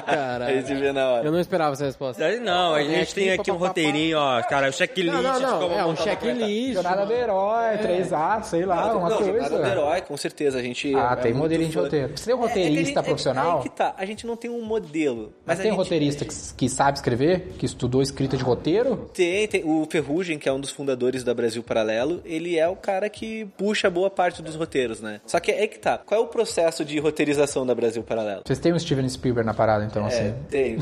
[0.05, 0.43] Caralho.
[0.57, 1.25] a gente vê na hora.
[1.25, 2.39] Eu não esperava essa resposta.
[2.39, 5.13] Não, a gente tem aqui um roteirinho, ó, cara, o checklist.
[5.13, 5.71] Não, não, não.
[5.79, 6.73] É um checklist.
[6.73, 9.31] Jornada do herói, três atos, sei lá, uma não, coisa.
[9.31, 10.59] jornada do herói, com certeza.
[10.59, 12.17] A gente Ah, é tem modelinho de roteiro.
[12.17, 13.59] Você tem um É- é que a roteirista gente- é- profissional?
[13.59, 13.93] É, que tá.
[13.97, 15.28] A gente não tem um modelo.
[15.45, 17.53] Mas Mas, tem gente- roteirista que, que sabe escrever?
[17.57, 19.09] Que estudou escrita de roteiro?
[19.13, 19.63] Tem, tem.
[19.65, 23.45] O Ferrugem, que é um dos fundadores da Brasil Paralelo, ele é o cara que
[23.57, 25.21] puxa boa parte dos roteiros, né?
[25.25, 25.97] Só que é que tá.
[25.97, 28.43] Qual é o processo de roteirização da Brasil Paralelo?
[28.45, 30.33] Vocês têm um Steven Spielberg na parada, então, É, assim.
[30.49, 30.77] tem.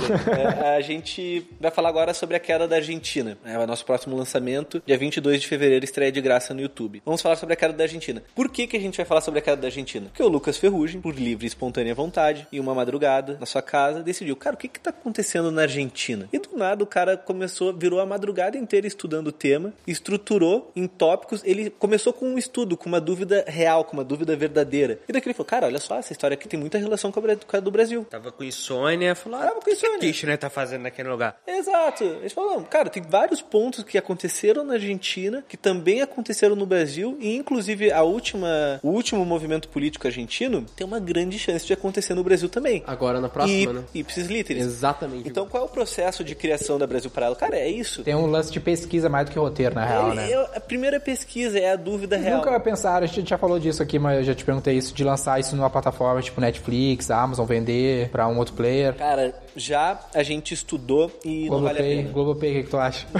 [0.63, 3.37] É, a gente vai falar agora sobre a queda da Argentina.
[3.45, 7.01] É o nosso próximo lançamento, dia 22 de fevereiro, estreia de graça no YouTube.
[7.05, 8.21] Vamos falar sobre a queda da Argentina.
[8.35, 10.07] Por que, que a gente vai falar sobre a queda da Argentina?
[10.07, 14.01] Porque o Lucas Ferrugem, por livre e espontânea vontade, em uma madrugada, na sua casa,
[14.03, 16.27] decidiu, cara, o que que tá acontecendo na Argentina?
[16.31, 20.87] E do nada o cara começou, virou a madrugada inteira estudando o tema, estruturou em
[20.87, 24.99] tópicos, ele começou com um estudo, com uma dúvida real, com uma dúvida verdadeira.
[25.07, 27.59] E daqui ele falou, cara, olha só, essa história aqui tem muita relação com a,
[27.59, 28.05] do Brasil.
[28.09, 29.99] Tava com insônia, falou, ah, Tava com o que insônia.
[29.99, 31.37] que a Kirchner tá fazendo naquele lugar?
[31.45, 32.03] Exato.
[32.03, 37.17] Eles falaram, cara, tem vários pontos que aconteceram na Argentina, que também aconteceram no Brasil,
[37.19, 42.13] e inclusive a última, o último movimento político argentino tem uma grande chance de acontecer
[42.13, 42.83] no Brasil também.
[42.85, 43.83] Agora na próxima, e, né?
[44.27, 44.63] Literis.
[44.65, 45.27] Exatamente.
[45.27, 47.35] Então qual é o processo de criação da Brasil Paralelo?
[47.37, 48.03] Cara, é isso.
[48.03, 50.29] Tem um lance de pesquisa mais do que roteiro, na real, né?
[50.29, 52.37] É- é a primeira pesquisa, é a dúvida real.
[52.37, 55.03] Nunca pensaram, a gente já falou disso aqui, mas eu já te perguntei isso, de
[55.03, 58.93] lançar isso numa plataforma tipo Netflix, Amazon, vender pra um outro player.
[58.95, 62.11] Cara, já a gente estudou e não vale a Globopay, pena.
[62.11, 63.07] Globopay, o que, que tu acha?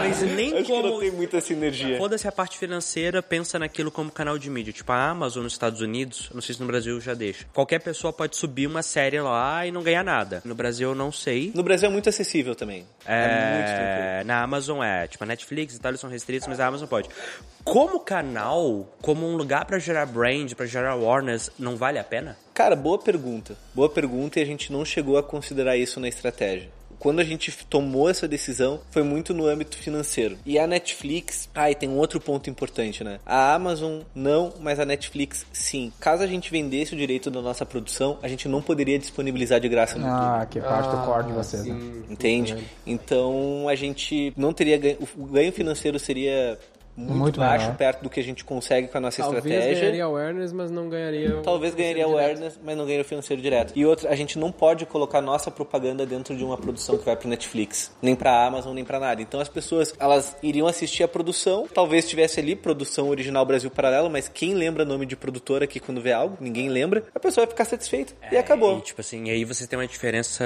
[0.00, 1.98] Mas nem Acho que não como tem muita sinergia.
[1.98, 4.72] Foda-se a parte financeira, pensa naquilo como canal de mídia.
[4.72, 7.46] Tipo, a Amazon nos Estados Unidos, não sei se no Brasil já deixa.
[7.52, 10.42] Qualquer pessoa pode subir uma série lá e não ganhar nada.
[10.44, 11.52] No Brasil eu não sei.
[11.54, 12.86] No Brasil é muito acessível também.
[13.04, 14.20] É, muito tranquilo.
[14.20, 16.88] É, na Amazon é, tipo, a Netflix e tal, eles são restritos, mas a Amazon
[16.88, 17.08] pode.
[17.64, 22.36] Como canal, como um lugar pra gerar brand, pra gerar awareness, não vale a pena?
[22.54, 23.56] Cara, boa pergunta.
[23.74, 26.68] Boa pergunta e a gente não chegou a considerar isso na estratégia.
[27.00, 30.36] Quando a gente tomou essa decisão, foi muito no âmbito financeiro.
[30.44, 33.18] E a Netflix, ah, e tem um outro ponto importante, né?
[33.24, 35.90] A Amazon não, mas a Netflix sim.
[35.98, 39.68] Caso a gente vendesse o direito da nossa produção, a gente não poderia disponibilizar de
[39.70, 40.22] graça no YouTube.
[40.22, 42.04] Ah, que parte do core de vocês, né?
[42.10, 42.68] Entende?
[42.86, 44.98] Então a gente não teria ganho.
[45.16, 46.58] O ganho financeiro seria
[47.00, 47.76] muito, Muito baixo menor.
[47.76, 49.80] perto do que a gente consegue com a nossa Talvez estratégia.
[49.80, 51.38] ganharia awareness, mas não ganharia.
[51.38, 53.72] o- Talvez ganharia awareness, mas não ganharia o financeiro direto.
[53.74, 57.16] E outra, a gente não pode colocar nossa propaganda dentro de uma produção que vai
[57.16, 59.22] pro Netflix, nem pra Amazon, nem pra nada.
[59.22, 64.10] Então as pessoas, elas iriam assistir a produção, talvez tivesse ali produção original Brasil Paralelo,
[64.10, 66.36] mas quem lembra nome de produtora aqui quando vê algo?
[66.40, 67.02] Ninguém lembra.
[67.14, 68.78] A pessoa vai ficar satisfeita e acabou.
[68.78, 70.44] E, tipo assim, aí você tem uma diferença,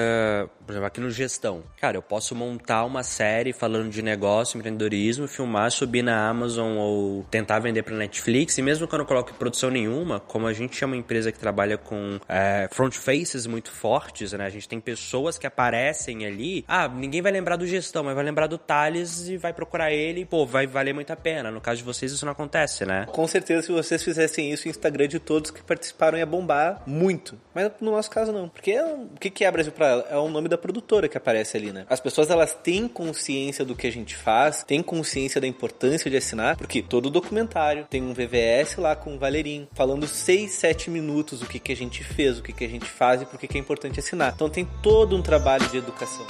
[0.67, 1.63] por exemplo, aqui no gestão.
[1.81, 7.25] Cara, eu posso montar uma série falando de negócio, empreendedorismo, filmar, subir na Amazon ou
[7.31, 8.59] tentar vender pra Netflix.
[8.59, 11.39] E mesmo quando eu coloco em produção nenhuma, como a gente é uma empresa que
[11.39, 14.45] trabalha com é, front faces muito fortes, né?
[14.47, 16.65] A gente tem pessoas que aparecem ali.
[16.69, 20.21] Ah, ninguém vai lembrar do gestão, mas vai lembrar do Thales e vai procurar ele
[20.21, 21.51] e, pô, vai valer muito a pena.
[21.51, 23.07] No caso de vocês, isso não acontece, né?
[23.11, 27.39] Com certeza, se vocês fizessem isso, o Instagram de todos que participaram ia bombar muito.
[27.55, 28.49] Mas no nosso caso, não.
[28.49, 30.07] Porque é o que que é Brasil pra ela?
[30.11, 31.87] É o nome da produtora que aparece ali, né?
[31.89, 36.17] As pessoas, elas têm consciência do que a gente faz, têm consciência da importância de
[36.25, 41.43] assinar, porque todo documentário tem um VVS lá com o Valerim, falando 6, 7 minutos
[41.43, 43.47] o que que a gente fez, o que que a gente faz e por que
[43.47, 44.33] que é importante assinar.
[44.35, 46.27] Então tem todo um trabalho de educação.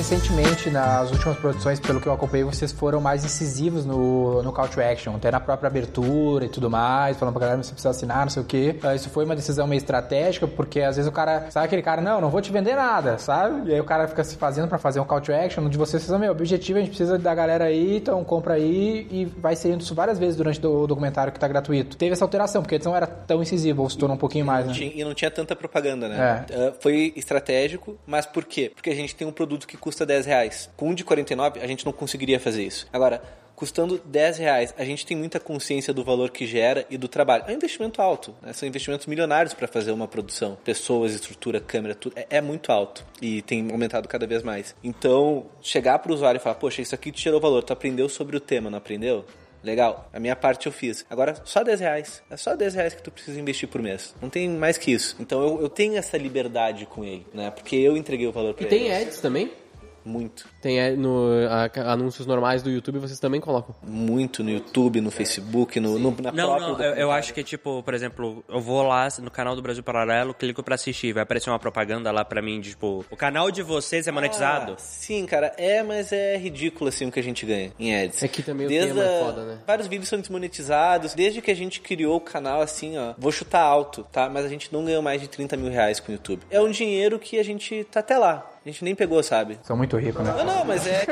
[0.00, 4.66] Recentemente, nas últimas produções, pelo que eu acompanhei, vocês foram mais incisivos no, no call
[4.66, 8.22] to action, até na própria abertura e tudo mais, falando pra galera, você precisa assinar,
[8.22, 8.76] não sei o quê.
[8.82, 12.00] Ah, Isso foi uma decisão meio estratégica, porque às vezes o cara, sabe aquele cara,
[12.00, 13.68] não, não vou te vender nada, sabe?
[13.68, 16.02] E aí o cara fica se fazendo pra fazer um call to action, onde vocês
[16.06, 19.82] falam, meu, objetivo a gente precisa da galera aí, então compra aí, e vai sendo
[19.82, 21.98] isso várias vezes durante o documentário que tá gratuito.
[21.98, 24.66] Teve essa alteração, porque antes não era tão incisivo, ou se tornou um pouquinho mais,
[24.66, 24.72] né?
[24.94, 26.46] E não tinha tanta propaganda, né?
[26.50, 28.72] Uh, Foi estratégico, mas por quê?
[28.74, 30.70] Porque a gente tem um produto que custa 10 reais.
[30.76, 32.86] Com um de 49, a gente não conseguiria fazer isso.
[32.92, 33.22] Agora,
[33.56, 37.44] custando 10 reais, a gente tem muita consciência do valor que gera e do trabalho.
[37.46, 38.52] É um investimento alto, né?
[38.54, 40.56] são investimentos milionários para fazer uma produção.
[40.64, 42.14] Pessoas, estrutura, câmera, tudo.
[42.16, 44.74] É, é muito alto e tem aumentado cada vez mais.
[44.82, 48.08] Então, chegar para o usuário e falar, poxa, isso aqui te gerou valor, tu aprendeu
[48.08, 49.26] sobre o tema, não aprendeu?
[49.62, 51.04] Legal, a minha parte eu fiz.
[51.10, 52.22] Agora, só 10 reais.
[52.30, 54.14] É só 10 reais que tu precisa investir por mês.
[54.22, 55.14] Não tem mais que isso.
[55.20, 57.50] Então eu, eu tenho essa liberdade com ele, né?
[57.50, 58.78] Porque eu entreguei o valor pra E ele.
[58.78, 59.52] tem ads também?
[60.04, 60.48] Muito.
[60.62, 63.74] Tem ad- no, a- anúncios normais do YouTube, vocês também colocam.
[63.82, 67.42] Muito no YouTube, no Facebook, no, no, na Não, própria não, eu, eu acho que,
[67.42, 71.22] tipo, por exemplo, eu vou lá no canal do Brasil Paralelo, clico pra assistir, vai
[71.22, 74.72] aparecer uma propaganda lá pra mim, de, tipo, o canal de vocês é monetizado?
[74.72, 78.22] Ah, sim, cara, é, mas é ridículo assim o que a gente ganha em ads.
[78.22, 79.58] É que também o Desde tema é a- foda, né?
[79.66, 81.14] Vários vídeos são desmonetizados.
[81.14, 84.28] Desde que a gente criou o canal, assim, ó, vou chutar alto, tá?
[84.28, 86.42] Mas a gente não ganhou mais de 30 mil reais com o YouTube.
[86.50, 88.49] É um dinheiro que a gente tá até lá.
[88.64, 89.58] A gente nem pegou, sabe?
[89.62, 90.34] São muito ricos, né?
[90.36, 91.06] Não, não, mas é.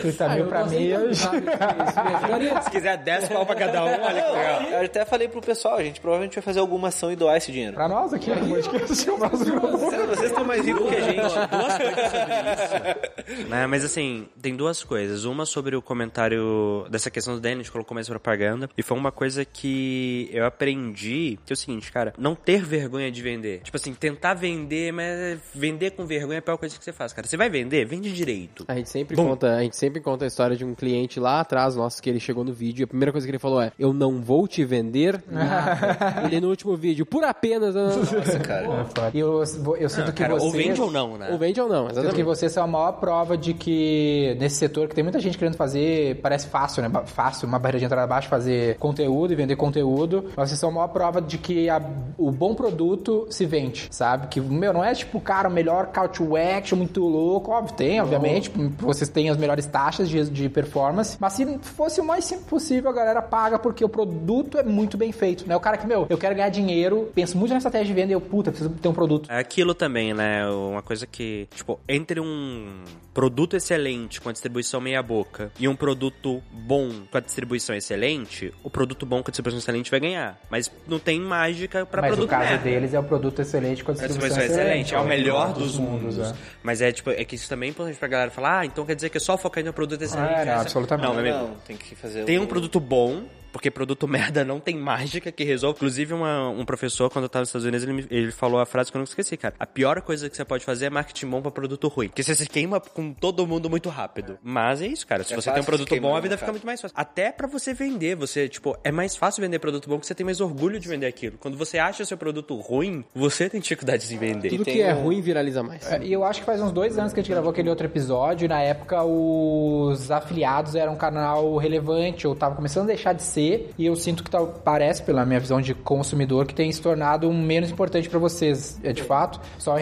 [0.00, 0.90] 30 mil pra mim.
[2.64, 4.62] Se quiser 10 pau pra cada um, olha que legal.
[4.62, 7.52] Eu até falei pro pessoal, a gente provavelmente vai fazer alguma ação e doar esse
[7.52, 7.74] dinheiro.
[7.74, 11.16] Pra nós aqui, no podcast, o nosso Vocês, vocês estão mais ricos que a gente.
[11.16, 13.48] Duas coisas sobre isso.
[13.48, 15.24] Né, mas assim, tem duas coisas.
[15.24, 18.68] Uma sobre o comentário dessa questão do Danny, a gente colocou mais propaganda.
[18.76, 23.12] E foi uma coisa que eu aprendi, que é o seguinte, cara, não ter vergonha
[23.12, 23.60] de vender.
[23.62, 27.12] Tipo assim, tentar vender, mas vender com vergonha é a pior coisa que você faz,
[27.12, 27.26] cara.
[27.26, 27.84] Você vai vender?
[27.84, 28.64] Vende direito.
[28.68, 31.76] A gente sempre conta, a gente sempre conta a história de um cliente lá atrás,
[31.76, 33.92] nosso, que ele chegou no vídeo e a primeira coisa que ele falou é: Eu
[33.92, 36.22] não vou te vender nada.
[36.26, 37.74] ele no último vídeo, por apenas.
[37.74, 38.66] Nossa, cara.
[39.14, 39.42] E eu,
[39.78, 40.44] eu sinto que Cara, vocês...
[40.44, 41.28] ou vende ou não, né?
[41.30, 42.24] Ou vende ou não, Sinto que exatamente.
[42.24, 46.16] vocês são a maior prova de que nesse setor que tem muita gente querendo fazer,
[46.20, 46.90] parece fácil, né?
[47.06, 50.30] Fácil, uma barreira de entrada baixa, fazer conteúdo e vender conteúdo.
[50.36, 51.82] Mas vocês são a maior prova de que a-
[52.16, 54.28] o bom produto se vende, sabe?
[54.28, 57.50] Que, meu, não é tipo, cara, o melhor call to action, muito louco.
[57.50, 58.50] Óbvio, tem, obviamente.
[58.78, 61.16] Vocês têm as melhores taxas de, de performance.
[61.20, 64.96] Mas se fosse o mais simples possível, a galera paga porque o produto é muito
[64.96, 65.56] bem feito, né?
[65.56, 68.14] O cara que, meu, eu quero ganhar dinheiro, penso muito na estratégia de venda e
[68.14, 69.30] eu, puta, preciso ter um produto.
[69.30, 70.46] É aquilo também, né?
[70.48, 75.74] Uma coisa que, tipo, entre um produto excelente com a distribuição meia boca e um
[75.74, 80.38] produto bom com a distribuição excelente, o produto bom com a distribuição excelente vai ganhar.
[80.50, 82.64] Mas não tem mágica pra Mas produto o caso merda.
[82.64, 85.78] deles é o produto excelente com a A distribuição distribuição excelente, é o melhor dos
[85.78, 85.95] mundos.
[85.98, 86.32] É.
[86.62, 88.94] Mas é tipo, é que isso também é importante pra galera falar, ah, então quer
[88.94, 90.32] dizer que é só focar no produto excelente.
[90.32, 91.08] É, não, Essa- absolutamente.
[91.12, 93.24] Não, amigo, Não, tem que fazer tem um produto bom,
[93.56, 95.76] porque produto merda não tem mágica que resolve.
[95.78, 98.66] Inclusive, uma- um professor, quando eu tava nos Estados Unidos, ele, me- ele falou a
[98.66, 99.54] frase que eu nunca esqueci, cara.
[99.58, 102.08] A pior coisa que você pode fazer é marketing bom pra produto ruim.
[102.08, 104.38] Porque você se queima com todo mundo muito rápido.
[104.42, 105.24] Mas é isso, cara.
[105.24, 106.94] Se É você tem um produto bom, a vida fica muito mais fácil.
[106.96, 110.24] Até pra você vender, você, tipo, é mais fácil vender produto bom porque você tem
[110.24, 111.38] mais orgulho de vender aquilo.
[111.38, 114.50] Quando você acha seu produto ruim, você tem dificuldades em vender.
[114.50, 115.90] Tudo que é ruim viraliza mais.
[115.90, 117.86] É, E eu acho que faz uns dois anos que a gente gravou aquele outro
[117.86, 123.12] episódio, e na época os afiliados eram um canal relevante, ou tava começando a deixar
[123.12, 123.45] de ser,
[123.78, 127.28] e eu sinto que tá, parece, pela minha visão de consumidor, que tem se tornado
[127.28, 128.78] um menos importante pra vocês.
[128.82, 129.80] É de fato, só ah,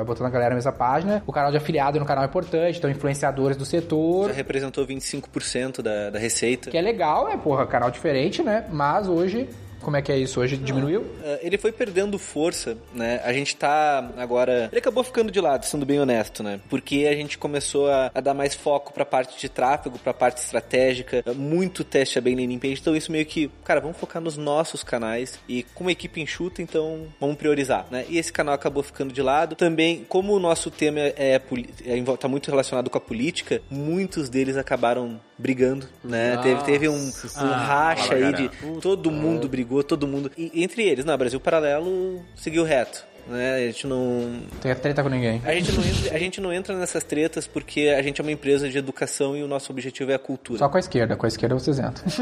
[0.00, 2.78] ah, botando a galera na mesma página, o canal de afiliado é um canal importante,
[2.78, 6.70] então influenciadores do setor, Já representou 25% da, da receita.
[6.70, 9.48] que é legal, né, porra, canal diferente, né, mas hoje,
[9.82, 10.40] como é que é isso?
[10.40, 11.00] Hoje diminuiu?
[11.02, 13.20] Uh, ele foi perdendo força, né?
[13.24, 14.68] A gente tá agora.
[14.70, 16.60] Ele acabou ficando de lado, sendo bem honesto, né?
[16.70, 20.38] Porque a gente começou a, a dar mais foco pra parte de tráfego, pra parte
[20.38, 22.60] estratégica, muito teste a bem landing.
[22.62, 26.62] Então, isso meio que, cara, vamos focar nos nossos canais e com uma equipe enxuta,
[26.62, 28.04] então vamos priorizar, né?
[28.08, 29.56] E esse canal acabou ficando de lado.
[29.56, 31.40] Também, como o nosso tema é, é,
[31.86, 36.36] é tá muito relacionado com a política, muitos deles acabaram brigando, né?
[36.42, 40.30] Teve, teve um, um racha aí de todo mundo brigou, todo mundo.
[40.36, 43.04] E entre eles, não, Brasil Paralelo seguiu reto.
[43.26, 43.54] Né?
[43.54, 44.42] A gente não.
[44.60, 45.40] Tem treta com ninguém.
[45.44, 48.32] A gente não, entra, a gente não entra nessas tretas porque a gente é uma
[48.32, 50.58] empresa de educação e o nosso objetivo é a cultura.
[50.58, 52.04] Só com a esquerda, com a esquerda vocês entram.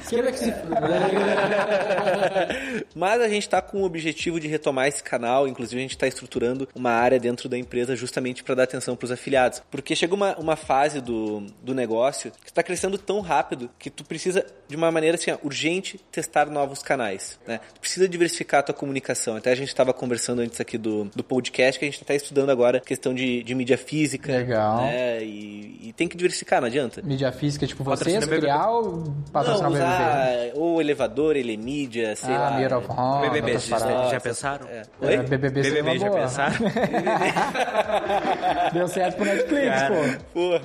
[0.00, 0.52] Esquerda que se...
[2.94, 6.06] Mas a gente está com o objetivo de retomar esse canal, inclusive a gente está
[6.06, 9.62] estruturando uma área dentro da empresa justamente para dar atenção para os afiliados.
[9.70, 14.04] Porque chega uma, uma fase do, do negócio que está crescendo tão rápido que tu
[14.04, 17.38] precisa, de uma maneira assim, ó, urgente, testar novos canais.
[17.46, 17.60] Né?
[17.74, 19.35] Tu precisa diversificar a tua comunicação.
[19.36, 22.50] Até a gente estava conversando antes aqui do, do podcast que a gente está estudando
[22.50, 24.32] agora questão de, de mídia física.
[24.32, 24.82] Legal.
[24.82, 25.22] Né?
[25.24, 27.02] E, e tem que diversificar, não adianta.
[27.02, 30.52] Mídia física, tipo vocês, criar ou patrocinar Não, o BBB?
[30.54, 32.50] ou elevador, ele mídia, sei Ah, lá.
[32.58, 34.66] Mirror of Home, BBB, já, já pensaram?
[34.68, 34.82] É.
[35.00, 35.16] É, Oi?
[35.18, 36.20] BBB BBB, já boa.
[36.22, 36.56] pensaram?
[38.72, 40.18] Deu certo pro Netflix, Cara.
[40.34, 40.60] pô.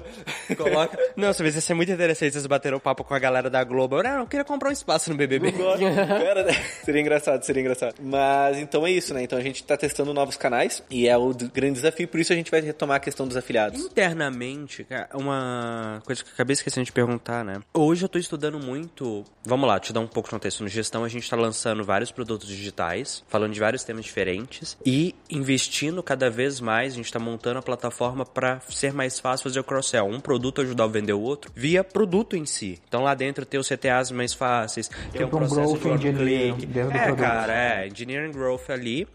[0.56, 0.98] Pô, coloca.
[1.16, 3.98] Nossa, mas ia ser muito interessante vocês bateram papo com a galera da Globo.
[3.98, 5.52] Eu, não, eu queria comprar um espaço no BBB.
[5.52, 6.54] Cara,
[6.84, 7.96] seria engraçado, seria engraçado.
[8.02, 9.24] Mas então é isso, né?
[9.24, 12.36] Então a gente tá testando novos canais e é o grande desafio, por isso a
[12.36, 13.82] gente vai retomar a questão dos afiliados.
[13.82, 17.60] Internamente, cara, uma coisa que eu acabei esquecendo de perguntar, né?
[17.74, 19.24] Hoje eu tô estudando muito.
[19.44, 20.62] Vamos lá, te dar um pouco de contexto.
[20.64, 25.16] No gestão, a gente tá lançando vários produtos digitais, falando de vários temas diferentes e
[25.30, 26.94] investindo cada vez mais.
[26.94, 30.06] A gente tá montando a plataforma para ser mais fácil fazer o cross-sell.
[30.06, 32.80] Um produto ajudar a vender o outro via produto em si.
[32.88, 36.92] Então lá dentro ter os CTAs mais fáceis, ter um um processo de engineering dentro
[36.92, 37.20] do É, produto.
[37.22, 39.08] cara, é, engineering growth ali.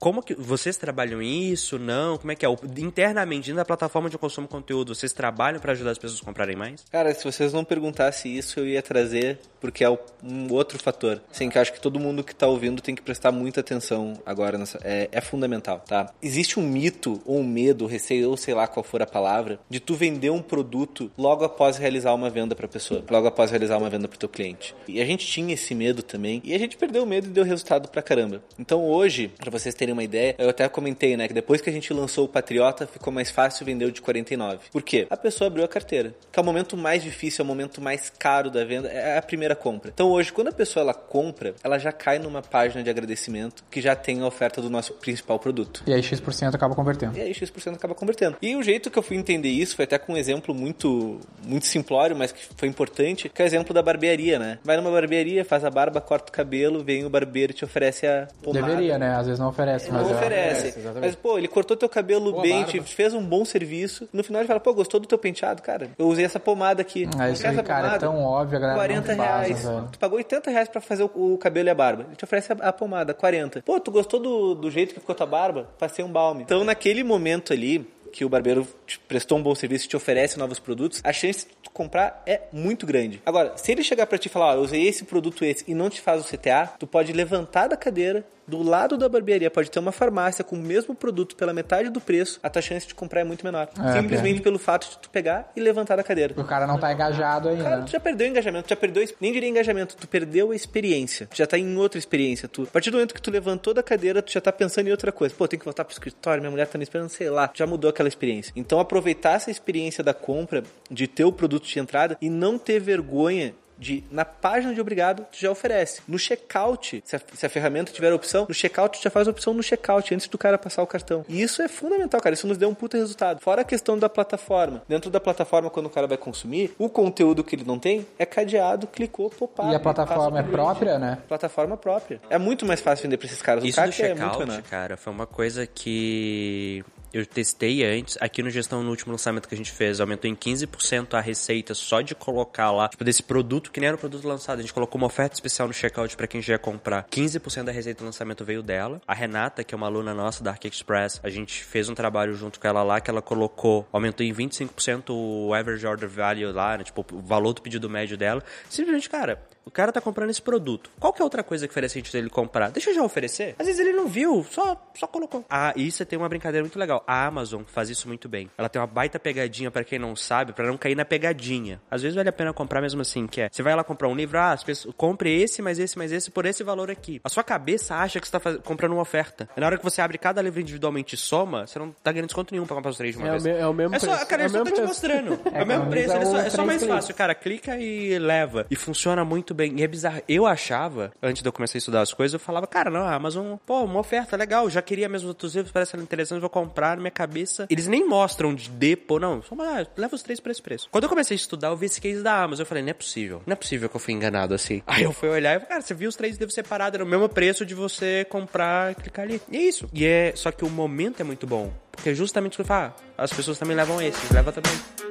[0.00, 1.78] Como que vocês trabalham isso?
[1.78, 2.16] Não?
[2.16, 2.48] Como é que é?
[2.48, 6.22] O- Internamente, dentro da plataforma de consumo de conteúdo, vocês trabalham para ajudar as pessoas
[6.22, 6.82] a comprarem mais?
[6.90, 11.20] Cara, se vocês não perguntassem isso, eu ia trazer, porque é o- um outro fator.
[11.30, 14.14] Sim, que eu acho que todo mundo que tá ouvindo tem que prestar muita atenção
[14.24, 14.56] agora.
[14.56, 16.10] Nessa, é, é fundamental, tá?
[16.22, 19.80] Existe um mito, ou um medo, receio, ou sei lá qual for a palavra, de
[19.80, 23.04] tu vender um produto logo após realizar uma venda pra pessoa.
[23.10, 24.74] Logo após realizar uma venda pro teu cliente.
[24.88, 27.44] E a gente tinha esse medo também, e a gente perdeu o medo e deu
[27.44, 28.42] resultado pra caramba.
[28.58, 31.72] Então hoje, pra vocês terem uma ideia, eu até comentei, né, que depois que a
[31.72, 34.58] gente lançou o Patriota, ficou mais fácil vender o de 49.
[34.72, 35.06] Por quê?
[35.10, 36.14] A pessoa abriu a carteira.
[36.30, 39.22] Que é o momento mais difícil, é o momento mais caro da venda, é a
[39.22, 39.90] primeira compra.
[39.92, 43.80] Então hoje, quando a pessoa ela compra, ela já cai numa página de agradecimento que
[43.80, 45.82] já tem a oferta do nosso principal produto.
[45.86, 47.16] E aí X% acaba convertendo.
[47.16, 48.36] E aí X% acaba convertendo.
[48.40, 51.66] E o jeito que eu fui entender isso foi até com um exemplo muito muito
[51.66, 54.58] simplório, mas que foi importante, que é o exemplo da barbearia, né?
[54.64, 58.06] Vai numa barbearia, faz a barba, corta o cabelo, vem o barbeiro e te oferece
[58.06, 58.66] a pomada.
[58.66, 59.14] Deveria, né?
[59.14, 60.66] Às vezes não oferece, mas Não é- oferece.
[60.78, 61.00] exatamente.
[61.06, 64.08] mas, pô, ele cortou teu cabelo Boa bem, te fez um bom serviço.
[64.12, 65.62] No final ele fala, pô, gostou do teu penteado?
[65.62, 67.08] Cara, eu usei essa pomada aqui.
[67.18, 67.98] Ah, isso aí, essa cara, é pomada?
[68.00, 69.88] tão óbvio, a galera 40 não faz, reais.
[69.92, 72.04] Tu pagou 80 reais pra fazer o, o cabelo e a barba.
[72.08, 73.62] Ele te oferece a, a pomada, 40.
[73.62, 75.68] Pô, tu gostou do, do jeito que ficou tua barba?
[75.78, 76.42] Passei um balme.
[76.42, 80.36] Então, naquele momento ali, que o barbeiro te prestou um bom serviço e te oferece
[80.38, 83.22] novos produtos, a chance de tu comprar é muito grande.
[83.24, 85.74] Agora, se ele chegar pra ti e falar, ó, eu usei esse produto esse e
[85.74, 89.70] não te faz o CTA, tu pode levantar da cadeira, do lado da barbearia pode
[89.70, 92.94] ter uma farmácia com o mesmo produto pela metade do preço, a tua chance de
[92.94, 93.68] comprar é muito menor.
[93.78, 96.34] É, Simplesmente pelo fato de tu pegar e levantar da cadeira.
[96.36, 97.62] O cara não tá engajado ainda.
[97.62, 100.56] Cara, tu já perdeu o engajamento, tu já perdeu, nem diria engajamento, tu perdeu a
[100.56, 101.28] experiência.
[101.28, 102.48] Tu já tá em outra experiência.
[102.48, 104.90] Tu, a partir do momento que tu levantou da cadeira, tu já tá pensando em
[104.90, 105.32] outra coisa.
[105.34, 107.50] Pô, tem que voltar pro escritório, minha mulher tá me esperando, sei lá.
[107.54, 108.52] Já mudou aquela experiência.
[108.56, 112.80] Então aproveitar essa experiência da compra, de ter o produto de entrada e não ter
[112.80, 116.02] vergonha de na página de obrigado tu já oferece.
[116.06, 119.26] No checkout, se a, se a ferramenta tiver a opção, no checkout tu já faz
[119.26, 121.24] a opção no checkout antes do cara passar o cartão.
[121.28, 122.34] E isso é fundamental, cara.
[122.34, 123.40] Isso nos deu um puta resultado.
[123.40, 124.82] Fora a questão da plataforma.
[124.86, 128.26] Dentro da plataforma, quando o cara vai consumir, o conteúdo que ele não tem é
[128.26, 129.72] cadeado, clicou, popado.
[129.72, 131.18] E a plataforma é própria, né?
[131.26, 132.20] Plataforma própria.
[132.28, 133.64] É muito mais fácil vender pra esses caras.
[133.64, 134.62] Isso o do CAC é muito checkout, menor.
[134.62, 138.16] cara, foi uma coisa que eu testei antes.
[138.20, 141.74] Aqui no Gestão, no último lançamento que a gente fez, aumentou em 15% a receita
[141.74, 144.58] só de colocar lá, tipo, desse produto que nem era o produto lançado.
[144.58, 147.06] A gente colocou uma oferta especial no checkout pra quem já ia comprar.
[147.08, 149.00] 15% da receita do lançamento veio dela.
[149.06, 152.34] A Renata, que é uma aluna nossa da Arc Express, a gente fez um trabalho
[152.34, 156.78] junto com ela lá que ela colocou, aumentou em 25% o average order value lá,
[156.78, 156.84] né?
[156.84, 158.42] Tipo, o valor do pedido médio dela.
[158.68, 159.40] Simplesmente, cara,
[159.70, 160.90] o cara tá comprando esse produto.
[160.98, 162.70] Qual que é outra coisa que oferece a gente dele comprar?
[162.70, 163.54] Deixa eu já oferecer.
[163.58, 165.44] Às vezes ele não viu, só, só colocou.
[165.48, 167.02] Ah, e isso tem uma brincadeira muito legal.
[167.06, 168.50] A Amazon faz isso muito bem.
[168.58, 171.80] Ela tem uma baita pegadinha pra quem não sabe, pra não cair na pegadinha.
[171.90, 174.14] Às vezes vale a pena comprar mesmo assim, que é, você vai lá comprar um
[174.14, 177.20] livro, ah, as pessoas, compre esse, mais esse, mais esse, por esse valor aqui.
[177.22, 179.48] A sua cabeça acha que você tá faz- comprando uma oferta.
[179.56, 182.52] Na hora que você abre cada livro individualmente e soma, você não tá ganhando desconto
[182.52, 183.44] nenhum pra comprar os três de uma É o vez.
[183.44, 185.40] me- é o mesmo É só, preço, cara, é ele o só tá te mostrando.
[185.52, 187.34] É, o mesmo economiza preço, ele só, é só três mais fácil, cara.
[187.34, 188.66] Clica e leva.
[188.70, 189.59] E funciona muito bem.
[189.66, 190.22] E é bizarro.
[190.28, 193.14] Eu achava, antes de eu começar a estudar as coisas, eu falava, cara, não, a
[193.14, 194.68] Amazon, pô, uma oferta legal.
[194.70, 197.66] Já queria mesmo outros livros, parece interessante, vou comprar na minha cabeça.
[197.70, 199.42] Eles nem mostram de depo, não.
[199.42, 200.88] Só, ah, leva os três por esse preço.
[200.90, 202.62] Quando eu comecei a estudar, eu vi esse case da Amazon.
[202.62, 203.42] Eu falei, não é possível.
[203.46, 204.82] Não é possível que eu fui enganado assim.
[204.86, 207.08] Aí eu fui olhar e falei, cara, você viu os três livros separados, era o
[207.08, 209.40] mesmo preço de você comprar e clicar ali.
[209.50, 209.88] E é isso.
[209.92, 211.72] E é, só que o momento é muito bom.
[211.90, 215.09] Porque é justamente o que eu falo, ah, as pessoas também levam esse, leva também.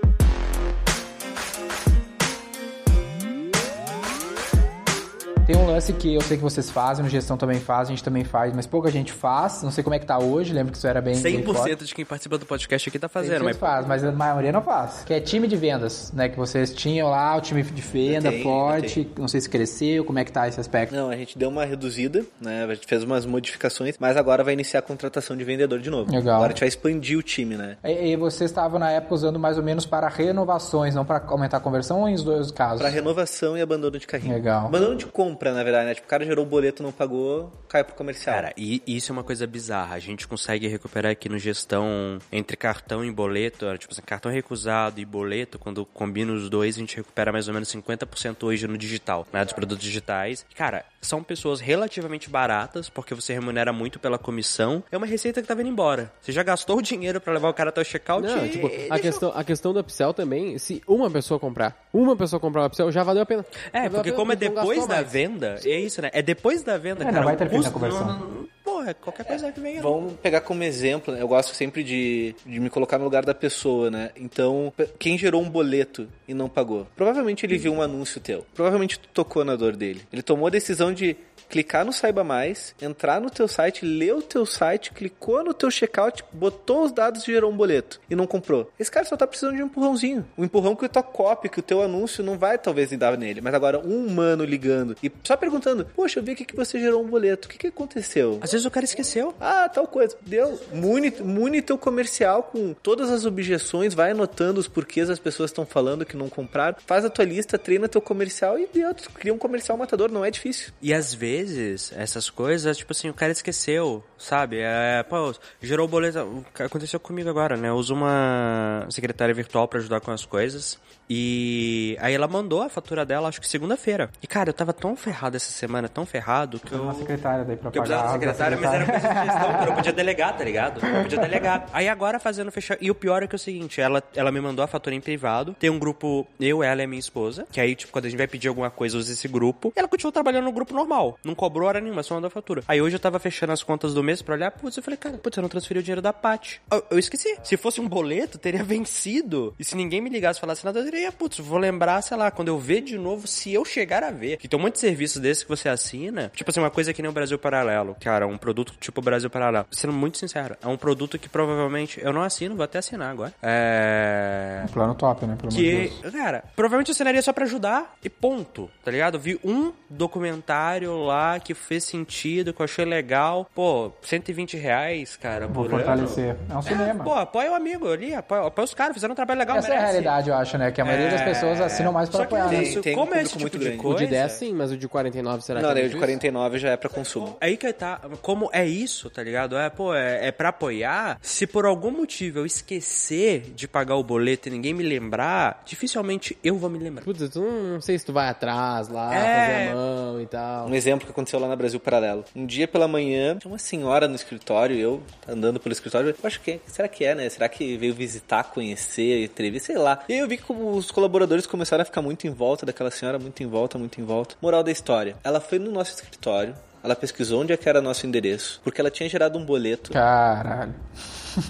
[5.49, 8.03] Tem um lance que eu sei que vocês fazem, no gestão também faz, a gente
[8.03, 9.63] também faz, mas pouca gente faz.
[9.63, 11.19] Não sei como é que tá hoje, lembro que isso era bem.
[11.19, 11.71] bem forte.
[11.71, 14.61] 100% de quem participa do podcast aqui tá fazendo, mas faz, mas a maioria não
[14.61, 15.01] faz.
[15.03, 16.29] Que é time de vendas, né?
[16.29, 19.09] Que vocês tinham lá, o time de venda tenho, forte.
[19.17, 20.93] Não sei se cresceu, como é que tá esse aspecto.
[20.93, 22.65] Não, a gente deu uma reduzida, né?
[22.65, 26.11] A gente fez umas modificações, mas agora vai iniciar a contratação de vendedor de novo.
[26.11, 26.35] Legal.
[26.35, 27.75] Agora a gente vai expandir o time, né?
[27.83, 31.57] E, e vocês estavam na época usando mais ou menos para renovações, não para aumentar
[31.57, 32.81] a conversão ou em os dois casos?
[32.81, 34.35] Pra renovação e abandono de carrinho.
[34.35, 34.67] Legal.
[34.67, 35.95] Abandono de compra, na verdade, né?
[35.95, 38.35] Tipo, o cara gerou o boleto, não pagou, cai pro comercial.
[38.35, 39.95] Cara, e isso é uma coisa bizarra.
[39.95, 44.99] A gente consegue recuperar aqui no gestão entre cartão e boleto, tipo assim, cartão recusado
[44.99, 48.77] e boleto, quando combina os dois, a gente recupera mais ou menos 50% hoje no
[48.77, 50.45] digital, né, dos produtos digitais.
[50.55, 54.83] Cara, são pessoas relativamente baratas, porque você remunera muito pela comissão.
[54.91, 56.11] É uma receita que tá vindo embora.
[56.21, 58.49] Você já gastou o dinheiro pra levar o cara até o checkout Não, e...
[58.49, 62.39] tipo, a deixa- questão, a questão do upsell também, se uma pessoa comprar, uma pessoa
[62.39, 63.45] comprar o upsell, já valeu a pena.
[63.71, 65.07] É, valeu porque a pena, como é depois da mais.
[65.29, 66.09] Venda, é isso, né?
[66.13, 67.17] É depois da venda, É, cara.
[67.17, 68.05] não vai ter custo- conversão.
[68.05, 69.81] não- não- Porra, qualquer coisa que venha.
[69.81, 71.21] Vamos pegar como exemplo, né?
[71.21, 74.11] eu gosto sempre de, de me colocar no lugar da pessoa, né?
[74.15, 76.87] Então, quem gerou um boleto e não pagou?
[76.95, 78.45] Provavelmente ele viu um anúncio teu.
[78.53, 80.01] Provavelmente tu tocou na dor dele.
[80.13, 81.17] Ele tomou a decisão de
[81.49, 85.71] clicar no Saiba Mais, entrar no teu site, ler o teu site, clicou no teu
[85.71, 88.71] checkout, botou os dados e gerou um boleto e não comprou.
[88.79, 90.25] Esse cara só tá precisando de um empurrãozinho.
[90.37, 93.41] Um empurrão que a tua copy, que o teu anúncio não vai talvez dar nele.
[93.41, 97.03] Mas agora um humano ligando e só perguntando: Poxa, eu vi aqui que você gerou
[97.03, 97.47] um boleto.
[97.47, 98.37] O que, que aconteceu?
[98.41, 99.33] Às vezes o cara esqueceu.
[99.39, 100.15] Ah, tal coisa.
[100.21, 100.59] Deu.
[100.73, 105.65] Mune, mune teu comercial com todas as objeções, vai anotando os porquês as pessoas estão
[105.65, 106.77] falando que não compraram.
[106.85, 108.93] Faz a tua lista, treina teu comercial e deu.
[109.13, 110.71] Cria um comercial matador, não é difícil.
[110.81, 114.59] E às vezes, essas coisas, tipo assim, o cara esqueceu, sabe?
[114.59, 116.45] É, pô, gerou boleto.
[116.53, 117.69] que Aconteceu comigo agora, né?
[117.69, 120.79] Eu uso uma secretária virtual pra ajudar com as coisas.
[121.09, 124.11] E aí ela mandou a fatura dela, acho que segunda-feira.
[124.21, 126.83] E cara, eu tava tão ferrado essa semana, tão ferrado, que eu.
[126.83, 128.19] Uma secretária daí pra eu pagar.
[128.19, 129.65] precisava da a secretária, mas era coisa de gestão, cara.
[129.69, 130.85] Eu podia delegar, tá ligado?
[130.85, 131.69] Eu podia delegar.
[131.73, 132.77] Aí agora fazendo fechar.
[132.81, 135.01] E o pior é que é o seguinte: ela, ela me mandou a fatura em
[135.01, 135.55] privado.
[135.59, 137.45] Tem um grupo, eu, ela e minha esposa.
[137.51, 139.71] Que aí, tipo, quando a gente vai pedir alguma coisa, usa esse grupo.
[139.75, 141.17] Ela continuou trabalhando no grupo normal.
[141.23, 142.63] Não cobrou hora nenhuma, só mandou a fatura.
[142.67, 144.51] Aí hoje eu tava fechando as contas do mês pra olhar.
[144.51, 146.61] Putz, eu falei, cara, putz, eu não transferi o dinheiro da Paty.
[146.71, 147.37] Eu, eu esqueci.
[147.43, 149.53] Se fosse um boleto, teria vencido.
[149.59, 152.31] E se ninguém me ligasse e falasse nada, eu diria, putz, vou lembrar, sei lá,
[152.31, 154.37] quando eu ver de novo, se eu chegar a ver.
[154.37, 156.31] Que tem um monte de serviços desses que você assina.
[156.33, 157.95] Tipo assim, uma coisa que nem o Brasil Paralelo.
[157.99, 159.65] Cara, um, produto tipo Brasil Paralelo.
[159.71, 163.33] Sendo muito sincero, é um produto que provavelmente eu não assino, vou até assinar agora.
[163.41, 164.61] É.
[164.65, 165.35] Um plano top, né?
[165.39, 166.13] Pelo Que, Deus.
[166.13, 169.15] cara, provavelmente eu assinaria só pra ajudar e ponto, tá ligado?
[169.15, 173.49] Eu vi um documentário lá que fez sentido, que eu achei legal.
[173.53, 175.83] Pô, 120 reais, cara, Vou por ano.
[175.83, 176.35] fortalecer.
[176.49, 177.03] É um cinema.
[177.03, 179.71] Pô, apoia o amigo ali, apoia, apoia os caras, fizeram um trabalho legal, Essa é
[179.71, 179.91] a merece.
[179.91, 180.71] realidade, eu acho, né?
[180.71, 181.25] Que a maioria das É.
[181.25, 182.49] pessoas assinam mais pra Só que apoiar.
[182.51, 182.63] né?
[182.63, 183.79] isso, Tem- tem como um é esse tipo muito de grande.
[183.79, 183.97] O coisa...
[184.05, 185.99] de 10 sim, mas o de 49 será Não, que daí é o de isso?
[185.99, 187.37] 49 já é pra consumo.
[187.41, 189.57] Aí que tá, como é isso, tá ligado?
[189.57, 191.17] É, pô, é, é pra apoiar.
[191.21, 196.37] Se por algum motivo eu esquecer de pagar o boleto e ninguém me lembrar, dificilmente
[196.43, 197.03] eu vou me lembrar.
[197.03, 199.19] Putz, tu não, não sei se tu vai atrás lá, É.
[199.19, 200.67] fazer a mão e tal.
[200.67, 202.23] Um exemplo que aconteceu lá na Brasil Paralelo.
[202.35, 206.39] Um dia pela manhã, tinha uma senhora no escritório, eu andando pelo escritório, eu acho
[206.41, 207.29] que, será que é, né?
[207.29, 209.99] Será que veio visitar, conhecer, entrevistar, sei lá.
[210.07, 212.91] E aí eu vi que como os colaboradores começaram a ficar muito em volta daquela
[212.91, 214.35] senhora, muito em volta, muito em volta.
[214.41, 218.05] Moral da história, ela foi no nosso escritório, ela pesquisou onde é que era nosso
[218.07, 220.73] endereço, porque ela tinha gerado um boleto Caralho.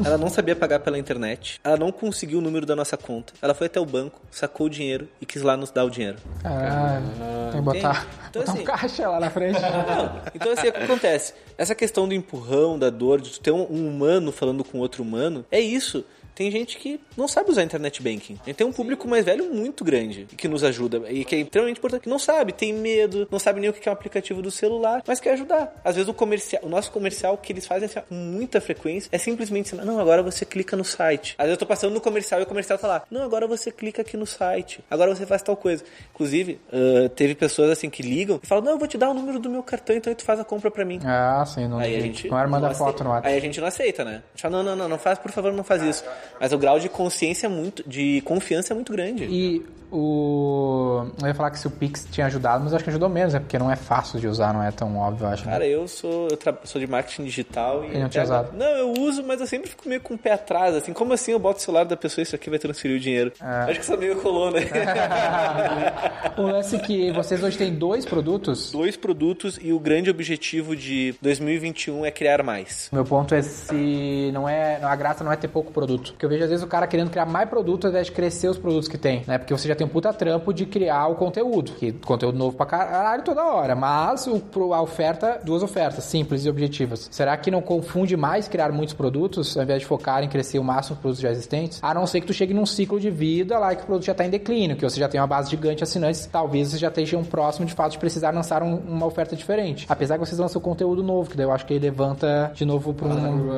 [0.05, 1.59] Ela não sabia pagar pela internet.
[1.63, 3.33] Ela não conseguiu o número da nossa conta.
[3.41, 6.17] Ela foi até o banco, sacou o dinheiro e quis lá nos dar o dinheiro.
[6.43, 7.05] Caralho.
[7.51, 9.59] Tem que botar, Então, botar assim- um caixa lá na frente.
[9.59, 10.21] Não.
[10.35, 11.33] Então, assim, o que acontece?
[11.57, 15.59] Essa questão do empurrão, da dor, de ter um humano falando com outro humano, é
[15.61, 16.03] isso.
[16.39, 18.39] Tem gente que não sabe usar internet banking.
[18.41, 21.39] A gente tem um público mais velho muito grande que nos ajuda e que é
[21.39, 22.03] extremamente importante.
[22.03, 25.03] Que não sabe, tem medo, não sabe nem o que é um aplicativo do celular,
[25.05, 25.81] mas quer ajudar.
[25.83, 29.17] Às vezes o comercial, o nosso comercial que eles fazem assim, com muita frequência é
[29.17, 31.35] simplesmente assim, não, agora você clica no site.
[31.37, 33.69] Às vezes eu tô passando no comercial e o comercial tá lá, não, agora você
[33.69, 34.79] clica aqui no site.
[34.89, 35.83] Agora você faz tal coisa.
[36.15, 39.13] Inclusive, ah, teve pessoas assim que ligam e falam, não, eu vou te dar o
[39.13, 41.01] número do meu cartão, então aí tu faz a compra pra mim.
[41.03, 41.67] Ah, sim.
[41.67, 43.03] Não, Aí a gente não era não foto aceita.
[43.03, 43.27] no WhatsApp.
[43.27, 44.11] Aí a gente não aceita, né?
[44.11, 46.05] A gente fala, não, não, não, não faz, por favor, não faz isso.
[46.39, 49.25] Mas o grau de consciência é muito, de confiança é muito grande.
[49.25, 51.07] E o.
[51.19, 53.39] Eu ia falar que se o Pix tinha ajudado, mas acho que ajudou menos, é
[53.39, 55.45] porque não é fácil de usar, não é tão óbvio, eu acho.
[55.45, 55.51] né?
[55.51, 57.95] Cara, eu sou, eu tra- sou de marketing digital e.
[57.95, 58.57] E não tinha agora- usado?
[58.57, 60.93] Não, eu uso, mas eu sempre fico meio com o pé atrás, assim.
[60.93, 63.31] Como assim eu boto o celular da pessoa e isso aqui vai transferir o dinheiro?
[63.41, 63.45] É.
[63.63, 64.61] Acho que essa meio colou, né?
[66.37, 68.71] o lance é que vocês hoje têm dois produtos.
[68.71, 72.89] Dois produtos e o grande objetivo de 2021 é criar mais.
[72.91, 74.79] Meu ponto é se não é.
[74.83, 76.13] A graça não é ter pouco produto.
[76.19, 78.49] Porque eu vejo às vezes o cara querendo criar mais produto ao invés de crescer
[78.49, 79.37] os produtos que tem, né?
[79.37, 81.71] Porque você já tem um puta trampo de criar o conteúdo.
[81.71, 83.73] Que conteúdo novo pra caralho toda hora.
[83.73, 87.07] Mas o, pro- a oferta, duas ofertas, simples e objetivas.
[87.09, 90.63] Será que não confunde mais criar muitos produtos ao invés de focar em crescer o
[90.63, 91.79] máximo os produtos já existentes?
[91.81, 94.13] A não ser que tu chegue num ciclo de vida lá que o produto já
[94.13, 96.89] tá em declínio, que você já tem uma base gigante de assinantes, talvez você já
[96.89, 99.85] estejam próximo de fato de precisar lançar um- uma oferta diferente.
[99.87, 102.93] Apesar que vocês lançam conteúdo novo, que daí eu acho que ele levanta de novo
[102.93, 103.49] para um.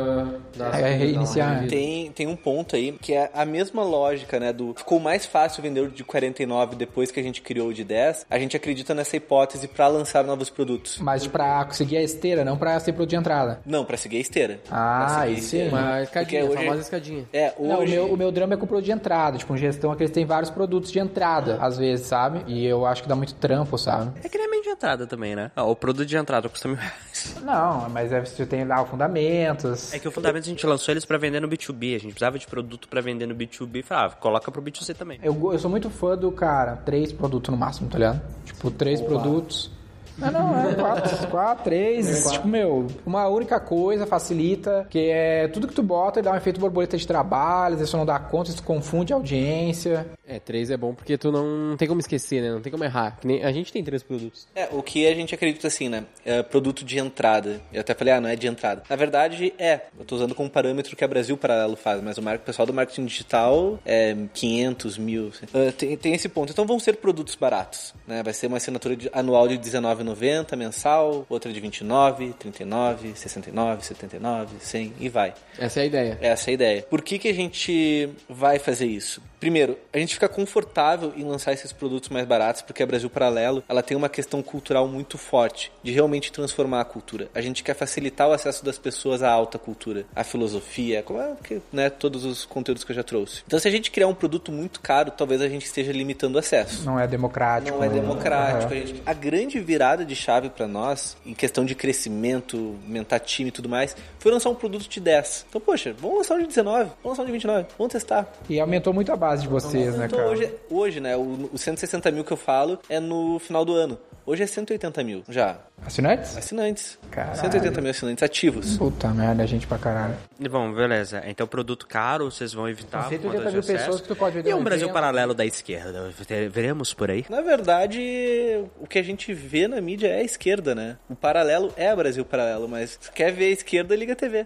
[0.80, 1.66] É, reiniciar.
[1.68, 4.52] Tem, tem um ponto aí que é a mesma lógica, né?
[4.54, 7.84] Do ficou mais fácil vender o de 49 depois que a gente criou o de
[7.84, 8.26] 10.
[8.30, 10.98] A gente acredita nessa hipótese pra lançar novos produtos.
[11.00, 13.60] Mas pra conseguir a esteira, não pra ser produto de entrada.
[13.66, 14.60] Não, pra seguir a esteira.
[14.70, 15.42] Ah, seguir sim.
[15.42, 15.70] esteira.
[15.70, 17.26] Uma escadinha, Porque a hoje- famosa escadinha.
[17.34, 17.70] É, hoje...
[17.70, 19.38] Não, o meu, o meu drama é com o produto de entrada.
[19.38, 22.44] Tipo, gestão é que eles têm vários produtos de entrada, às vezes, sabe?
[22.48, 24.12] E eu acho que dá muito trampo, sabe?
[24.24, 25.52] É que nem meio de entrada também, né?
[25.56, 27.36] Ah, o produto de entrada custa mil reais.
[27.44, 29.94] Não, mas é, você tem lá o fundamentos.
[29.94, 31.96] É que o fundamento a gente lançou eles pra vender no B2B.
[31.96, 33.77] A gente precisava de produto pra vender no B2B.
[33.77, 35.19] e Falava, ah, coloca pro B2C também.
[35.23, 38.21] Eu, eu sou muito fã do cara, três produtos no máximo, tá ligado?
[38.45, 39.71] Tipo, três produtos.
[40.17, 42.32] Não, não, é quatro, quatro, três.
[42.32, 46.36] Tipo, meu, uma única coisa facilita, que é tudo que tu bota e dá um
[46.36, 50.07] efeito borboleta de trabalho, às vezes tu não dá conta, tu confunde a audiência.
[50.32, 52.51] É, três é bom porque tu não tem como esquecer, né?
[52.51, 53.17] Não tem como errar.
[53.23, 54.47] Nem- a gente tem três produtos.
[54.55, 56.05] É, o que a gente acredita assim, né?
[56.25, 57.61] É produto de entrada.
[57.73, 58.84] Eu até falei, ah, não é de entrada.
[58.89, 59.82] Na verdade, é.
[59.99, 63.05] Eu tô usando como parâmetro que a Brasil Paralelo faz, mas o pessoal do marketing
[63.05, 65.32] digital é 500, mil.
[65.53, 66.51] Ah, tem, tem esse ponto.
[66.51, 68.23] Então vão ser produtos baratos, né?
[68.23, 74.55] Vai ser uma assinatura de- anual de R$19,90 mensal, outra de 29, 39, 69, 79,
[74.59, 75.34] 100 e vai.
[75.59, 76.17] Essa é a ideia.
[76.21, 76.82] Essa é a ideia.
[76.84, 79.21] Por que, que a gente vai fazer isso?
[79.39, 83.63] Primeiro, a gente fica confortável em lançar esses produtos mais baratos, porque a Brasil Paralelo
[83.67, 87.28] ela tem uma questão cultural muito forte, de realmente transformar a cultura.
[87.34, 91.34] A gente quer facilitar o acesso das pessoas à alta cultura, à filosofia, como é
[91.43, 93.41] que, né, todos os conteúdos que eu já trouxe.
[93.47, 96.39] Então, se a gente criar um produto muito caro, talvez a gente esteja limitando o
[96.39, 96.86] acesso.
[96.86, 97.76] Não é democrático.
[97.78, 98.72] Não é democrático.
[98.74, 103.49] A, gente- a grande virada de chave pra nós, em questão de crescimento, aumentar time
[103.49, 105.47] e tudo mais, foi lançar um produto de 10.
[105.49, 108.32] Então, poxa, vamos lançar um de 19, vamos lançar um de 29, vamos testar.
[108.47, 110.07] E aumentou muito a base de vocês, né?
[110.18, 111.16] Hoje, hoje, né?
[111.16, 113.97] O, o 160 mil que eu falo é no final do ano.
[114.26, 115.57] Hoje é 180 mil já.
[115.84, 116.38] Assinantes?
[116.38, 116.99] Assinantes.
[117.09, 117.38] Caralho.
[117.39, 118.78] 180 mil assinantes ativos.
[118.78, 120.15] Puta merda, gente pra caralho.
[120.39, 121.24] E Bom, beleza.
[121.26, 123.09] Então, produto caro, vocês vão evitar.
[123.09, 123.80] São por 180 conta de mil acesso.
[123.80, 126.11] pessoas que tu pode vender E um um Brasil paralelo da esquerda.
[126.51, 127.26] Veremos por aí.
[127.30, 130.97] Na verdade, o que a gente vê na mídia é a esquerda, né?
[131.09, 134.45] O paralelo é o Brasil paralelo, mas se quer ver a esquerda, liga a TV.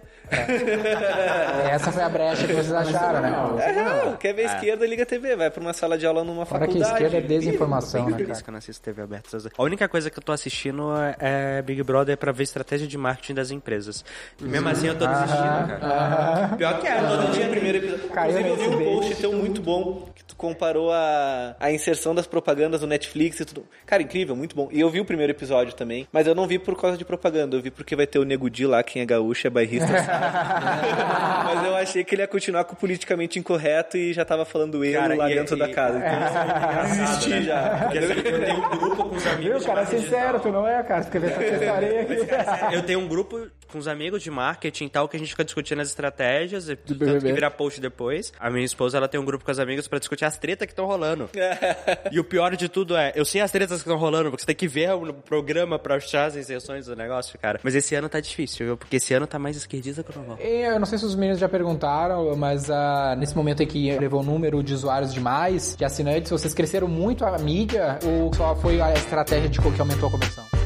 [1.70, 3.62] Essa foi a brecha que vocês acharam, né?
[3.62, 5.36] É real, quer ver a esquerda, liga a TV.
[5.36, 7.04] Vai pra uma sala de aula numa Fora que a faculdade.
[7.04, 8.42] esquerda é desinformação, né, Por isso cara?
[8.42, 9.38] que eu não assisto TV aberta.
[9.66, 12.96] A única coisa que eu tô assistindo é, é Big Brother pra ver estratégia de
[12.96, 14.04] marketing das empresas.
[14.40, 15.42] E mesmo assim eu tô desistindo,
[15.80, 16.54] cara.
[16.56, 18.08] Pior que é, todo dia primeiro episódio.
[18.10, 22.14] Caiu Inclusive, eu vi um post teu muito bom que tu comparou a, a inserção
[22.14, 23.66] das propagandas do Netflix e tudo.
[23.84, 24.68] Cara, incrível, muito bom.
[24.70, 27.56] E eu vi o primeiro episódio também, mas eu não vi por causa de propaganda.
[27.56, 29.88] Eu vi porque vai ter o Nego Di lá, quem é gaúcho é bairrista.
[31.44, 34.84] mas eu achei que ele ia continuar com o politicamente incorreto e já tava falando
[34.84, 35.98] eu Cara, lá e- dentro e- da casa.
[35.98, 37.78] Então, desisti já.
[37.82, 39.55] Porque assim, eu tenho um grupo com os amigos.
[39.64, 41.02] Cara, é sincero, tu não é, cara.
[41.02, 42.74] Aqui.
[42.74, 45.44] Eu tenho um grupo com os amigos de marketing e tal que a gente fica
[45.44, 48.32] discutindo as estratégias, e tanto que vira post depois.
[48.38, 50.72] A minha esposa, ela tem um grupo com os amigos pra discutir as tretas que
[50.72, 51.28] estão rolando.
[52.10, 54.46] e o pior de tudo é, eu sei as tretas que estão rolando, porque você
[54.46, 57.60] tem que ver o programa pra achar as inserções do negócio, cara.
[57.62, 58.76] Mas esse ano tá difícil, viu?
[58.76, 60.38] Porque esse ano tá mais esquerdista que o normal.
[60.40, 63.96] E Eu não sei se os meninos já perguntaram, mas ah, nesse momento aí que
[63.98, 68.54] levou o número de usuários demais, de assinantes, vocês cresceram muito a mídia ou só
[68.56, 70.65] foi a estratégia de que aumentou a conversão?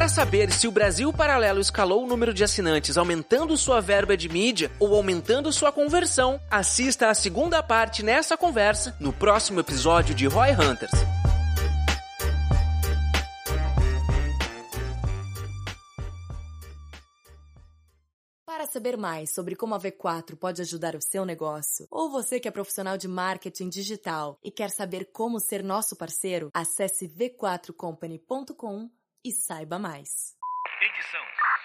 [0.00, 4.30] Para saber se o Brasil Paralelo escalou o número de assinantes aumentando sua verba de
[4.30, 10.26] mídia ou aumentando sua conversão, assista a segunda parte nessa conversa no próximo episódio de
[10.26, 10.90] Roy Hunters.
[18.46, 22.48] Para saber mais sobre como a V4 pode ajudar o seu negócio, ou você que
[22.48, 28.88] é profissional de marketing digital e quer saber como ser nosso parceiro, acesse v4company.com
[29.24, 30.36] e saiba mais.
[30.80, 31.24] Edição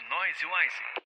[0.09, 1.04] Noise Wise.